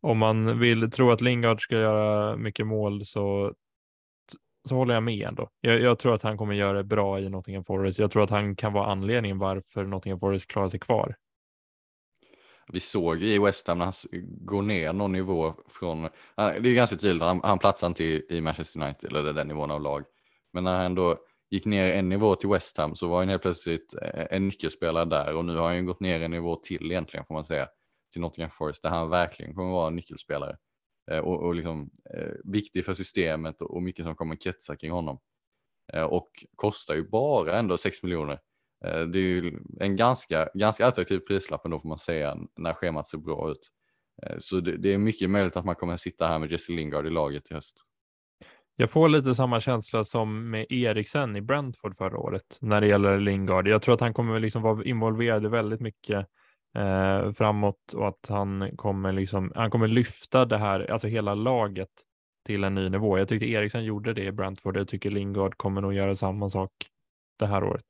[0.00, 3.54] om man vill tro att Lingard ska göra mycket mål så,
[4.68, 5.48] så håller jag med ändå.
[5.60, 7.98] Jag, jag tror att han kommer göra det bra i Nottingham Forest.
[7.98, 11.14] Jag tror att han kan vara anledningen varför Nottingham Forest klarar sig kvar.
[12.72, 13.94] Vi såg i West Ham när han
[14.44, 16.02] går ner någon nivå från,
[16.36, 19.70] det är ganska tydligt, han, han platsar inte i, i Manchester United eller den nivån
[19.70, 20.04] av lag.
[20.52, 21.16] Men när han då
[21.50, 25.04] gick ner en nivå till West Ham så var han helt plötsligt eh, en nyckelspelare
[25.04, 27.68] där och nu har han ju gått ner en nivå till egentligen får man säga
[28.12, 30.56] till Nottingham Forest där han verkligen kommer vara en nyckelspelare
[31.10, 35.18] eh, och, och liksom eh, viktig för systemet och mycket som kommer kretsa kring honom
[35.92, 38.40] eh, och kostar ju bara ändå 6 miljoner.
[38.84, 43.08] Eh, det är ju en ganska, ganska attraktiv prislapp ändå får man säga när schemat
[43.08, 43.70] ser bra ut.
[44.22, 47.06] Eh, så det, det, är mycket möjligt att man kommer sitta här med Jesse Lingard
[47.06, 47.84] i laget i höst.
[48.80, 53.20] Jag får lite samma känsla som med Eriksen i Brentford förra året när det gäller
[53.20, 53.68] Lingard.
[53.68, 56.26] Jag tror att han kommer liksom vara involverad väldigt mycket
[56.76, 61.88] eh, framåt och att han kommer liksom, han kommer lyfta det här, alltså hela laget
[62.46, 63.18] till en ny nivå.
[63.18, 64.76] Jag tyckte Eriksen gjorde det i Brentford.
[64.76, 66.72] Jag tycker Lingard kommer nog göra samma sak
[67.38, 67.86] det här året.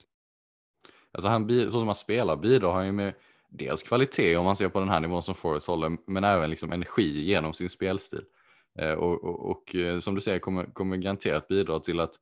[1.13, 3.15] Alltså han, så som han spelar bidrar han ju med
[3.49, 6.73] dels kvalitet om man ser på den här nivån som Forrest håller, men även liksom
[6.73, 8.25] energi genom sin spelstil.
[8.79, 12.15] Eh, och, och, och, eh, som du säger kommer, kommer garanterat bidra till att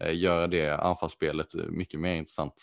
[0.00, 2.54] eh, göra det anfallsspelet mycket mer intressant.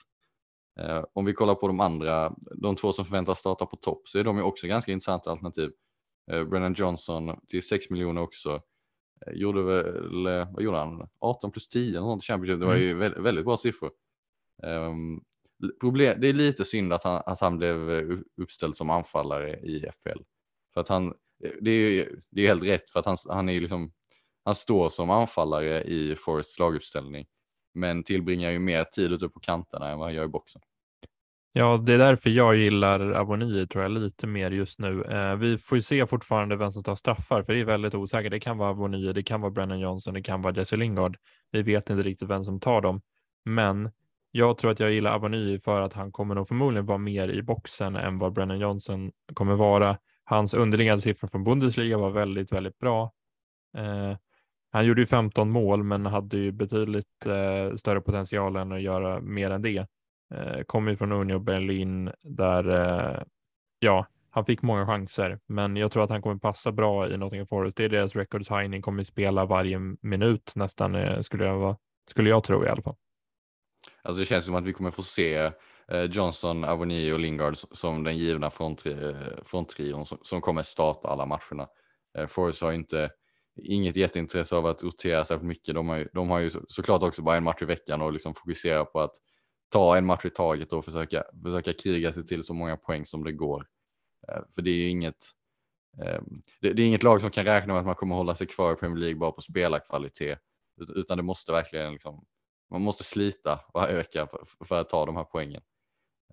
[1.14, 4.24] Om vi kollar på de andra, de två som förväntas starta på topp så är
[4.24, 5.72] de ju också ganska intressanta alternativ.
[6.26, 8.62] Brennan Johnson till 6 miljoner också.
[9.34, 10.24] Gjorde väl,
[10.54, 13.00] vad gjorde han, 18 plus 10 något Championship, det var ju mm.
[13.00, 13.92] väldigt, väldigt bra siffror.
[14.64, 15.24] Um,
[15.80, 17.78] problem, det är lite synd att han, att han blev
[18.42, 20.22] uppställd som anfallare i FL.
[20.74, 21.14] För att han,
[21.62, 23.92] det är, det är helt rätt för att han, han är liksom,
[24.46, 27.26] han står som anfallare i Forests laguppställning,
[27.74, 30.62] men tillbringar ju mer tid ute på kanterna än vad han gör i boxen.
[31.56, 35.04] Ja, det är därför jag gillar Avoni tror jag lite mer just nu.
[35.04, 38.32] Eh, vi får ju se fortfarande vem som tar straffar, för det är väldigt osäkert.
[38.32, 41.18] Det kan vara Avoni, det kan vara Brennan Johnson, det kan vara Jesse Lingard.
[41.52, 43.02] Vi vet inte riktigt vem som tar dem,
[43.46, 43.92] men
[44.32, 47.42] jag tror att jag gillar Avoni för att han kommer nog förmodligen vara mer i
[47.42, 49.98] boxen än vad Brennan Johnson kommer vara.
[50.26, 53.12] Hans underliggande siffror från Bundesliga var väldigt, väldigt bra.
[53.78, 54.18] Eh,
[54.72, 59.20] han gjorde ju 15 mål, men hade ju betydligt eh, större potential än att göra
[59.20, 59.88] mer än det.
[60.34, 63.22] Eh, kom ju från Union Berlin där, eh,
[63.80, 67.48] ja, han fick många chanser, men jag tror att han kommer passa bra i Nottingham
[67.48, 67.78] Forest.
[67.78, 71.78] Det är deras record signing, kommer spela varje minut nästan, eh, skulle jag,
[72.10, 72.96] skulle jag tro i alla fall.
[74.02, 75.52] Alltså det känns som att vi kommer få se Eh,
[75.92, 81.26] Eh, Johnson, Avoni och Lingard som den givna eh, fronttrion som, som kommer starta alla
[81.26, 81.68] matcherna.
[82.18, 83.12] Eh, Forrest har inte
[83.56, 85.76] inget jätteintresse av att rotera särskilt mycket.
[85.76, 88.86] De har, de har ju såklart också bara en match i veckan och liksom fokusera
[88.86, 89.16] på att
[89.72, 93.24] ta en match i taget och försöka, försöka kriga sig till så många poäng som
[93.24, 93.68] det går.
[94.56, 95.16] För det är ju inget,
[96.04, 98.74] ehm, det, är inget lag som kan räkna med att man kommer hålla sig kvar
[98.74, 100.40] i Premier League bara på spelarkvalitet,
[100.96, 102.26] utan det måste verkligen liksom,
[102.72, 104.28] man måste slita och öka
[104.68, 105.62] för att ta de här poängen.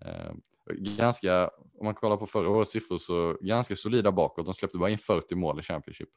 [0.05, 0.33] Eh,
[0.75, 4.45] ganska, om man kollar på förra årets siffror så ganska solida bakåt.
[4.47, 6.09] De släppte bara in 40 mål i Championship.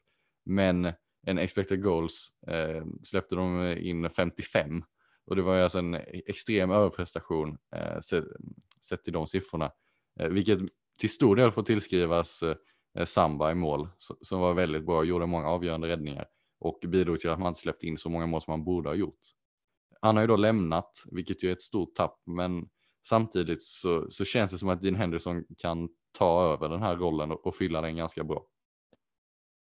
[0.44, 0.92] Men
[1.26, 4.82] en expected goals eh, släppte de in 55
[5.26, 5.94] och det var alltså en
[6.26, 8.24] extrem överprestation eh, sett,
[8.80, 9.72] sett till de siffrorna,
[10.20, 10.58] eh, vilket
[11.00, 13.88] till stor del får tillskrivas eh, Samba i mål
[14.20, 16.26] som var väldigt bra, gjorde många avgörande räddningar
[16.60, 18.94] och bidrog till att man inte släppte in så många mål som man borde ha
[18.94, 19.20] gjort.
[20.00, 22.68] Han har ju då lämnat, vilket ju är ett stort tapp, men
[23.08, 25.88] Samtidigt så, så känns det som att Dean Henderson kan
[26.18, 28.46] ta över den här rollen och, och fylla den ganska bra.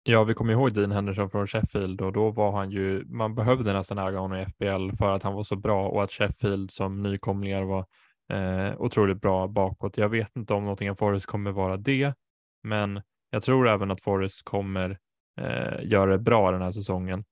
[0.03, 3.73] Ja, vi kommer ihåg Dean Henderson från Sheffield och då var han ju, man behövde
[3.73, 7.03] nästan äga honom i FBL för att han var så bra och att Sheffield som
[7.03, 7.87] nykomlingar var
[8.33, 9.99] eh, otroligt bra bakåt.
[9.99, 12.15] Jag vet inte om någonting av Forrest kommer vara det,
[12.63, 14.99] men jag tror även att Forrest kommer
[15.41, 17.25] eh, göra det bra den här säsongen.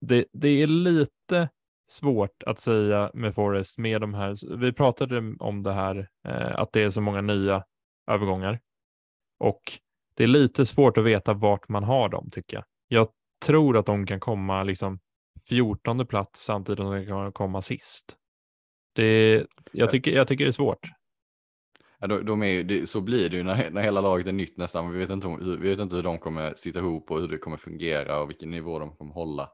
[0.00, 1.48] Det, det är lite
[1.88, 4.56] svårt att säga med Forrest med de här.
[4.56, 7.64] Vi pratade om det här eh, att det är så många nya
[8.10, 8.60] övergångar
[9.38, 9.62] och
[10.14, 12.64] det är lite svårt att veta vart man har dem tycker jag.
[12.88, 13.08] Jag
[13.46, 15.00] tror att de kan komma liksom
[15.48, 18.16] 14 plats samtidigt som de kan komma sist.
[18.94, 20.86] Det, jag, tycker, jag tycker det är svårt.
[21.98, 24.56] Ja, de, de är, det, så blir det ju när, när hela laget är nytt
[24.56, 24.90] nästan.
[24.90, 27.56] Vi vet, inte, vi vet inte hur de kommer sitta ihop och hur det kommer
[27.56, 29.50] fungera och vilken nivå de kommer hålla.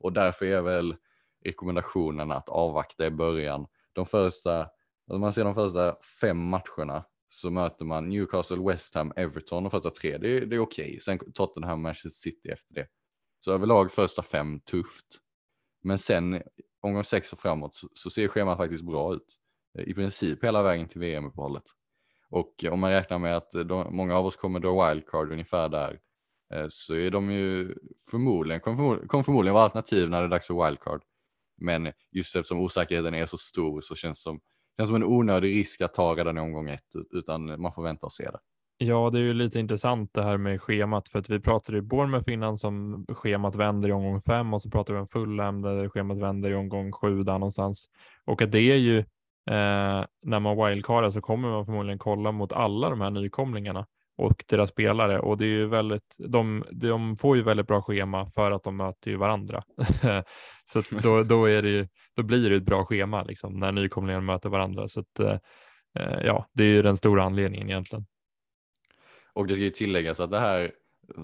[0.00, 0.96] Och därför är väl
[1.44, 3.66] rekommendationen att avvakta i början.
[3.92, 4.68] De första,
[5.06, 9.70] om man ser de första fem matcherna så möter man Newcastle, West Ham, Everton de
[9.70, 10.18] första tre.
[10.18, 10.84] Det, är, det är okej.
[10.84, 11.00] Okay.
[11.00, 12.86] Sen Tottenham, Manchester City efter det.
[13.40, 15.06] Så överlag första fem tufft.
[15.82, 16.42] Men sen
[16.80, 19.38] omgång sex och framåt så, så ser schemat faktiskt bra ut.
[19.78, 21.64] Eh, I princip hela vägen till VM-uppehållet.
[22.30, 26.00] Och om man räknar med att de, många av oss kommer dra wildcard ungefär där
[26.54, 27.74] eh, så är de ju
[28.10, 31.02] förmodligen, kommer förmodligen vara alternativ när det är dags för wildcard.
[31.60, 34.40] Men just eftersom osäkerheten är så stor så känns det som,
[34.76, 38.06] känns som en onödig risk att ta redan i omgång ett, utan man får vänta
[38.06, 38.38] och se det.
[38.78, 41.82] Ja, det är ju lite intressant det här med schemat för att vi pratade i
[41.82, 45.88] Bournemouth innan som schemat vänder i omgång fem och så pratade vi om Fulham där
[45.88, 47.88] schemat vänder i omgång sju där någonstans.
[48.24, 52.52] Och att det är ju eh, när man wildcardar så kommer man förmodligen kolla mot
[52.52, 53.86] alla de här nykomlingarna
[54.16, 58.26] och deras spelare och det är ju väldigt, de, de får ju väldigt bra schema
[58.26, 59.64] för att de möter ju varandra.
[60.64, 64.24] så då, då, är det ju, då blir det ett bra schema liksom, när nykomlingarna
[64.24, 64.88] möter varandra.
[64.88, 65.38] Så att, eh,
[66.24, 68.06] ja, det är ju den stora anledningen egentligen.
[69.32, 70.72] Och det ska ju tilläggas att det här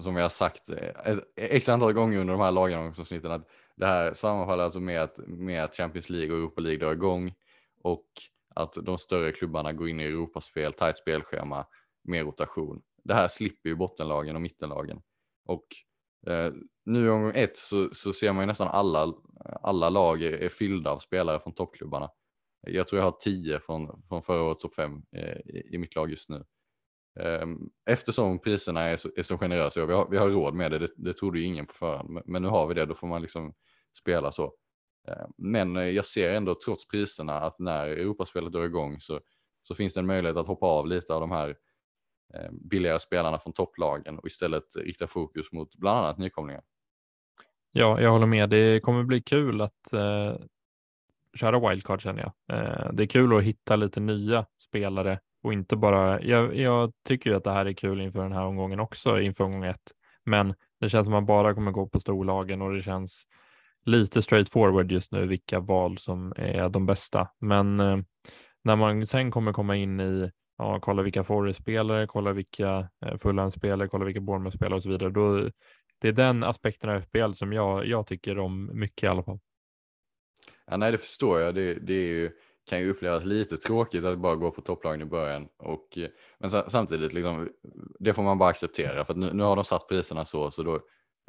[0.01, 3.85] som vi har sagt eh, ett x antal gånger under de här laggenomsnitten att det
[3.85, 7.33] här sammanfaller alltså med att, med att Champions League och Europa League drar igång
[7.83, 8.05] och
[8.55, 11.65] att de större klubbarna går in i Europaspel, tajt spelschema,
[12.09, 12.81] mer rotation.
[13.03, 15.01] Det här slipper ju bottenlagen och mittenlagen.
[15.45, 15.65] Och
[16.27, 16.53] eh,
[16.85, 19.13] nu i omgång ett så, så ser man ju nästan alla,
[19.61, 22.09] alla lag är, är fyllda av spelare från toppklubbarna.
[22.61, 25.95] Jag tror jag har tio från, från förra årets topp fem eh, i, i mitt
[25.95, 26.45] lag just nu.
[27.19, 27.47] Eh,
[27.89, 30.79] eftersom priserna är så, är så generösa och vi har, vi har råd med det,
[30.79, 33.21] det, det trodde ju ingen på förhand, men nu har vi det, då får man
[33.21, 33.53] liksom
[33.99, 34.53] spela så.
[35.07, 39.19] Ehm, men eh, jag ser ändå trots priserna att när Europaspelet drar igång så,
[39.63, 41.55] så finns det en möjlighet att hoppa av lite av de här
[42.33, 46.63] Eh, billigare spelarna från topplagen och istället rikta fokus mot bland annat nykomlingar.
[47.71, 48.49] Ja, jag håller med.
[48.49, 50.35] Det kommer bli kul att eh,
[51.35, 52.57] köra wildcard känner jag.
[52.57, 56.21] Eh, det är kul att hitta lite nya spelare och inte bara.
[56.21, 59.43] Jag, jag tycker ju att det här är kul inför den här omgången också inför
[59.43, 59.91] omgång ett,
[60.25, 63.23] men det känns som man bara kommer gå på storlagen och det känns
[63.85, 67.29] lite straight forward just nu vilka val som är de bästa.
[67.39, 67.97] Men eh,
[68.63, 73.87] när man sen kommer komma in i ja, kolla vilka Forrest-spelare, kolla vilka eh, Fulham-spelare,
[73.87, 75.09] kolla vilka Bournemouth-spelare och så vidare.
[75.09, 75.49] Då,
[76.01, 79.39] det är den aspekten av FBL som jag, jag tycker om mycket i alla fall.
[80.65, 81.55] Ja, nej, det förstår jag.
[81.55, 82.31] Det, det är ju,
[82.69, 85.47] kan ju upplevas lite tråkigt att bara gå på topplagen i början.
[85.57, 86.09] Och, eh,
[86.39, 87.49] men samtidigt, liksom,
[87.99, 90.63] det får man bara acceptera för att nu, nu har de satt priserna så, så
[90.63, 90.75] då,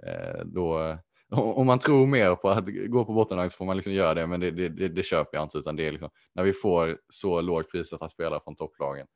[0.07, 0.97] eh, då
[1.31, 4.27] om man tror mer på att gå på bottenlag så får man liksom göra det,
[4.27, 6.99] men det, det, det, det köper jag inte, utan det är liksom, när vi får
[7.09, 9.07] så lågt pris att spela från topplagen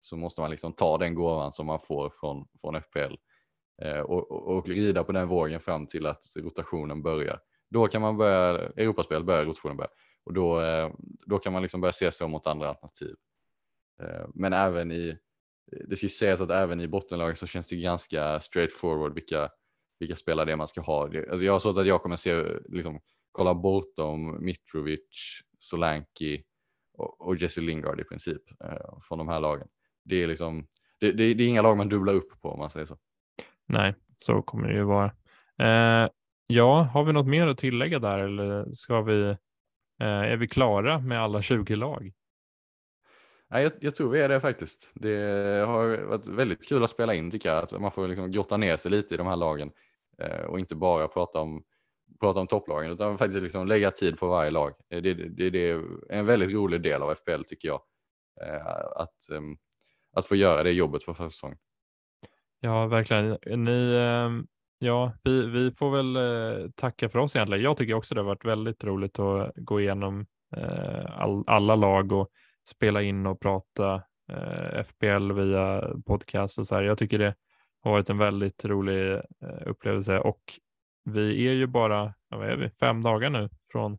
[0.00, 3.14] så måste man liksom ta den gåvan som man får från, från FPL
[3.82, 7.40] eh, och, och, och rida på den vågen fram till att rotationen börjar.
[7.70, 9.90] Då kan man börja, Europaspel börjar rotationen börja
[10.24, 10.90] och då, eh,
[11.26, 13.14] då kan man liksom börja se sig om mot andra alternativ.
[14.02, 15.18] Eh, men även i,
[15.88, 19.50] det ska sägas att även i bottenlaget så känns det ganska straightforward vilka,
[19.98, 21.02] vilka spelare det är man ska ha.
[21.02, 23.00] Alltså jag har så att jag kommer se, liksom,
[23.32, 26.44] kolla bortom Mitrovic, Solanki
[26.92, 29.68] och, och Jesse Lingard i princip eh, från de här lagen.
[30.04, 30.66] Det är liksom,
[31.00, 32.96] det, det, det, är inga lag man dubblar upp på om man säger så.
[33.68, 35.12] Nej, så kommer det ju vara.
[35.58, 36.08] Eh,
[36.46, 39.36] ja, har vi något mer att tillägga där eller ska vi
[40.00, 42.12] Eh, är vi klara med alla 20 lag?
[43.50, 44.90] Nej, jag, jag, tror vi är det faktiskt.
[44.94, 45.16] Det
[45.66, 47.64] har varit väldigt kul att spela in tycker jag.
[47.64, 49.72] Att man får liksom grotta ner sig lite i de här lagen
[50.18, 51.64] eh, och inte bara prata om,
[52.20, 54.74] prata om topplagen utan faktiskt liksom lägga tid på varje lag.
[54.88, 57.80] Det, det, det är en väldigt rolig del av FPL tycker jag.
[58.42, 58.66] Eh,
[58.96, 59.56] att, ehm,
[60.12, 61.58] att få göra det jobbet på första säsongen.
[62.60, 63.38] Ja, verkligen.
[63.64, 64.46] Ni, ehm,
[64.82, 67.64] Ja, vi, vi får väl eh, tacka för oss egentligen.
[67.64, 70.26] Jag tycker också det har varit väldigt roligt att gå igenom
[70.56, 72.28] eh, all, alla lag och
[72.70, 76.82] spela in och prata eh, FPL via podcast och så här.
[76.82, 77.34] Jag tycker det
[77.82, 79.20] har varit en väldigt rolig
[79.66, 80.40] upplevelse och
[81.04, 83.98] vi är ju bara vad är vi, fem dagar nu från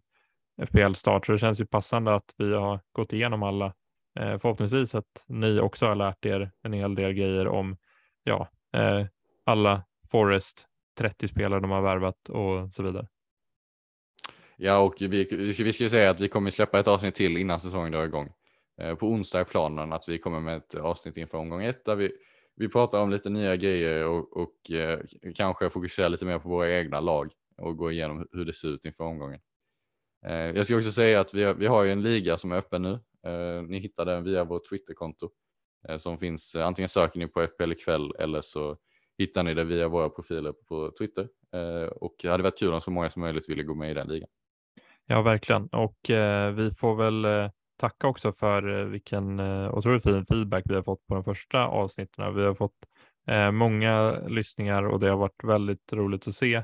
[0.68, 3.74] FPL start så det känns ju passande att vi har gått igenom alla.
[4.20, 7.78] Eh, förhoppningsvis att ni också har lärt er en hel del grejer om
[8.24, 9.06] ja, eh,
[9.44, 10.68] alla Forest
[10.98, 13.08] 30 spelare de har värvat och så vidare.
[14.58, 17.92] Ja, och vi, vi ska säga att vi kommer släppa ett avsnitt till innan säsongen
[17.92, 18.30] drar igång.
[18.82, 21.96] Eh, på onsdag är planen att vi kommer med ett avsnitt inför omgång ett där
[21.96, 22.12] vi,
[22.56, 25.00] vi pratar om lite nya grejer och, och eh,
[25.36, 28.86] kanske fokuserar lite mer på våra egna lag och gå igenom hur det ser ut
[28.86, 29.40] inför omgången.
[30.26, 32.56] Eh, jag ska också säga att vi har, vi har ju en liga som är
[32.56, 33.00] öppen nu.
[33.26, 35.30] Eh, ni hittar den via vårt Twitterkonto
[35.88, 36.56] eh, som finns.
[36.56, 38.78] Eh, antingen söker ni på FPL ikväll eller så
[39.18, 41.28] hittar ni det via våra profiler på Twitter
[41.92, 44.08] och det hade varit kul om så många som möjligt ville gå med i den
[44.08, 44.30] ligan.
[45.06, 45.68] Ja, verkligen.
[45.68, 50.64] Och eh, vi får väl eh, tacka också för eh, vilken eh, otroligt fin feedback
[50.70, 52.36] vi har fått på de första avsnitten.
[52.36, 52.76] Vi har fått
[53.54, 56.64] många lyssningar och det har varit väldigt roligt att se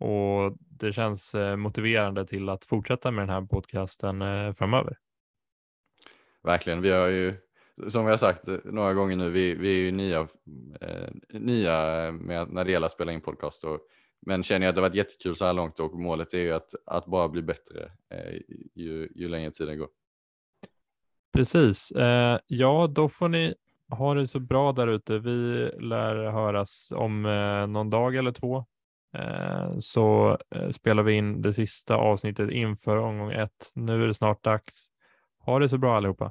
[0.00, 4.24] och det känns motiverande till att fortsätta med den här podcasten
[4.54, 4.96] framöver.
[6.42, 6.82] Verkligen.
[6.82, 7.34] Vi har ju
[7.88, 10.28] som vi har sagt några gånger nu, vi, vi är ju nya,
[10.80, 11.72] eh, nya
[12.12, 13.64] med, när det gäller att spela in podcast.
[13.64, 13.80] Och,
[14.26, 16.74] men känner jag att det varit jättekul så här långt och målet är ju att,
[16.86, 18.40] att bara bli bättre eh,
[18.74, 19.88] ju, ju längre tiden går.
[21.32, 21.90] Precis.
[21.90, 23.54] Eh, ja, då får ni
[23.88, 25.18] ha det så bra där ute.
[25.18, 28.64] Vi lär höras om eh, någon dag eller två.
[29.16, 33.70] Eh, så eh, spelar vi in det sista avsnittet inför omgång ett.
[33.74, 34.87] Nu är det snart dags.
[35.48, 36.30] Ha det så bra allihopa.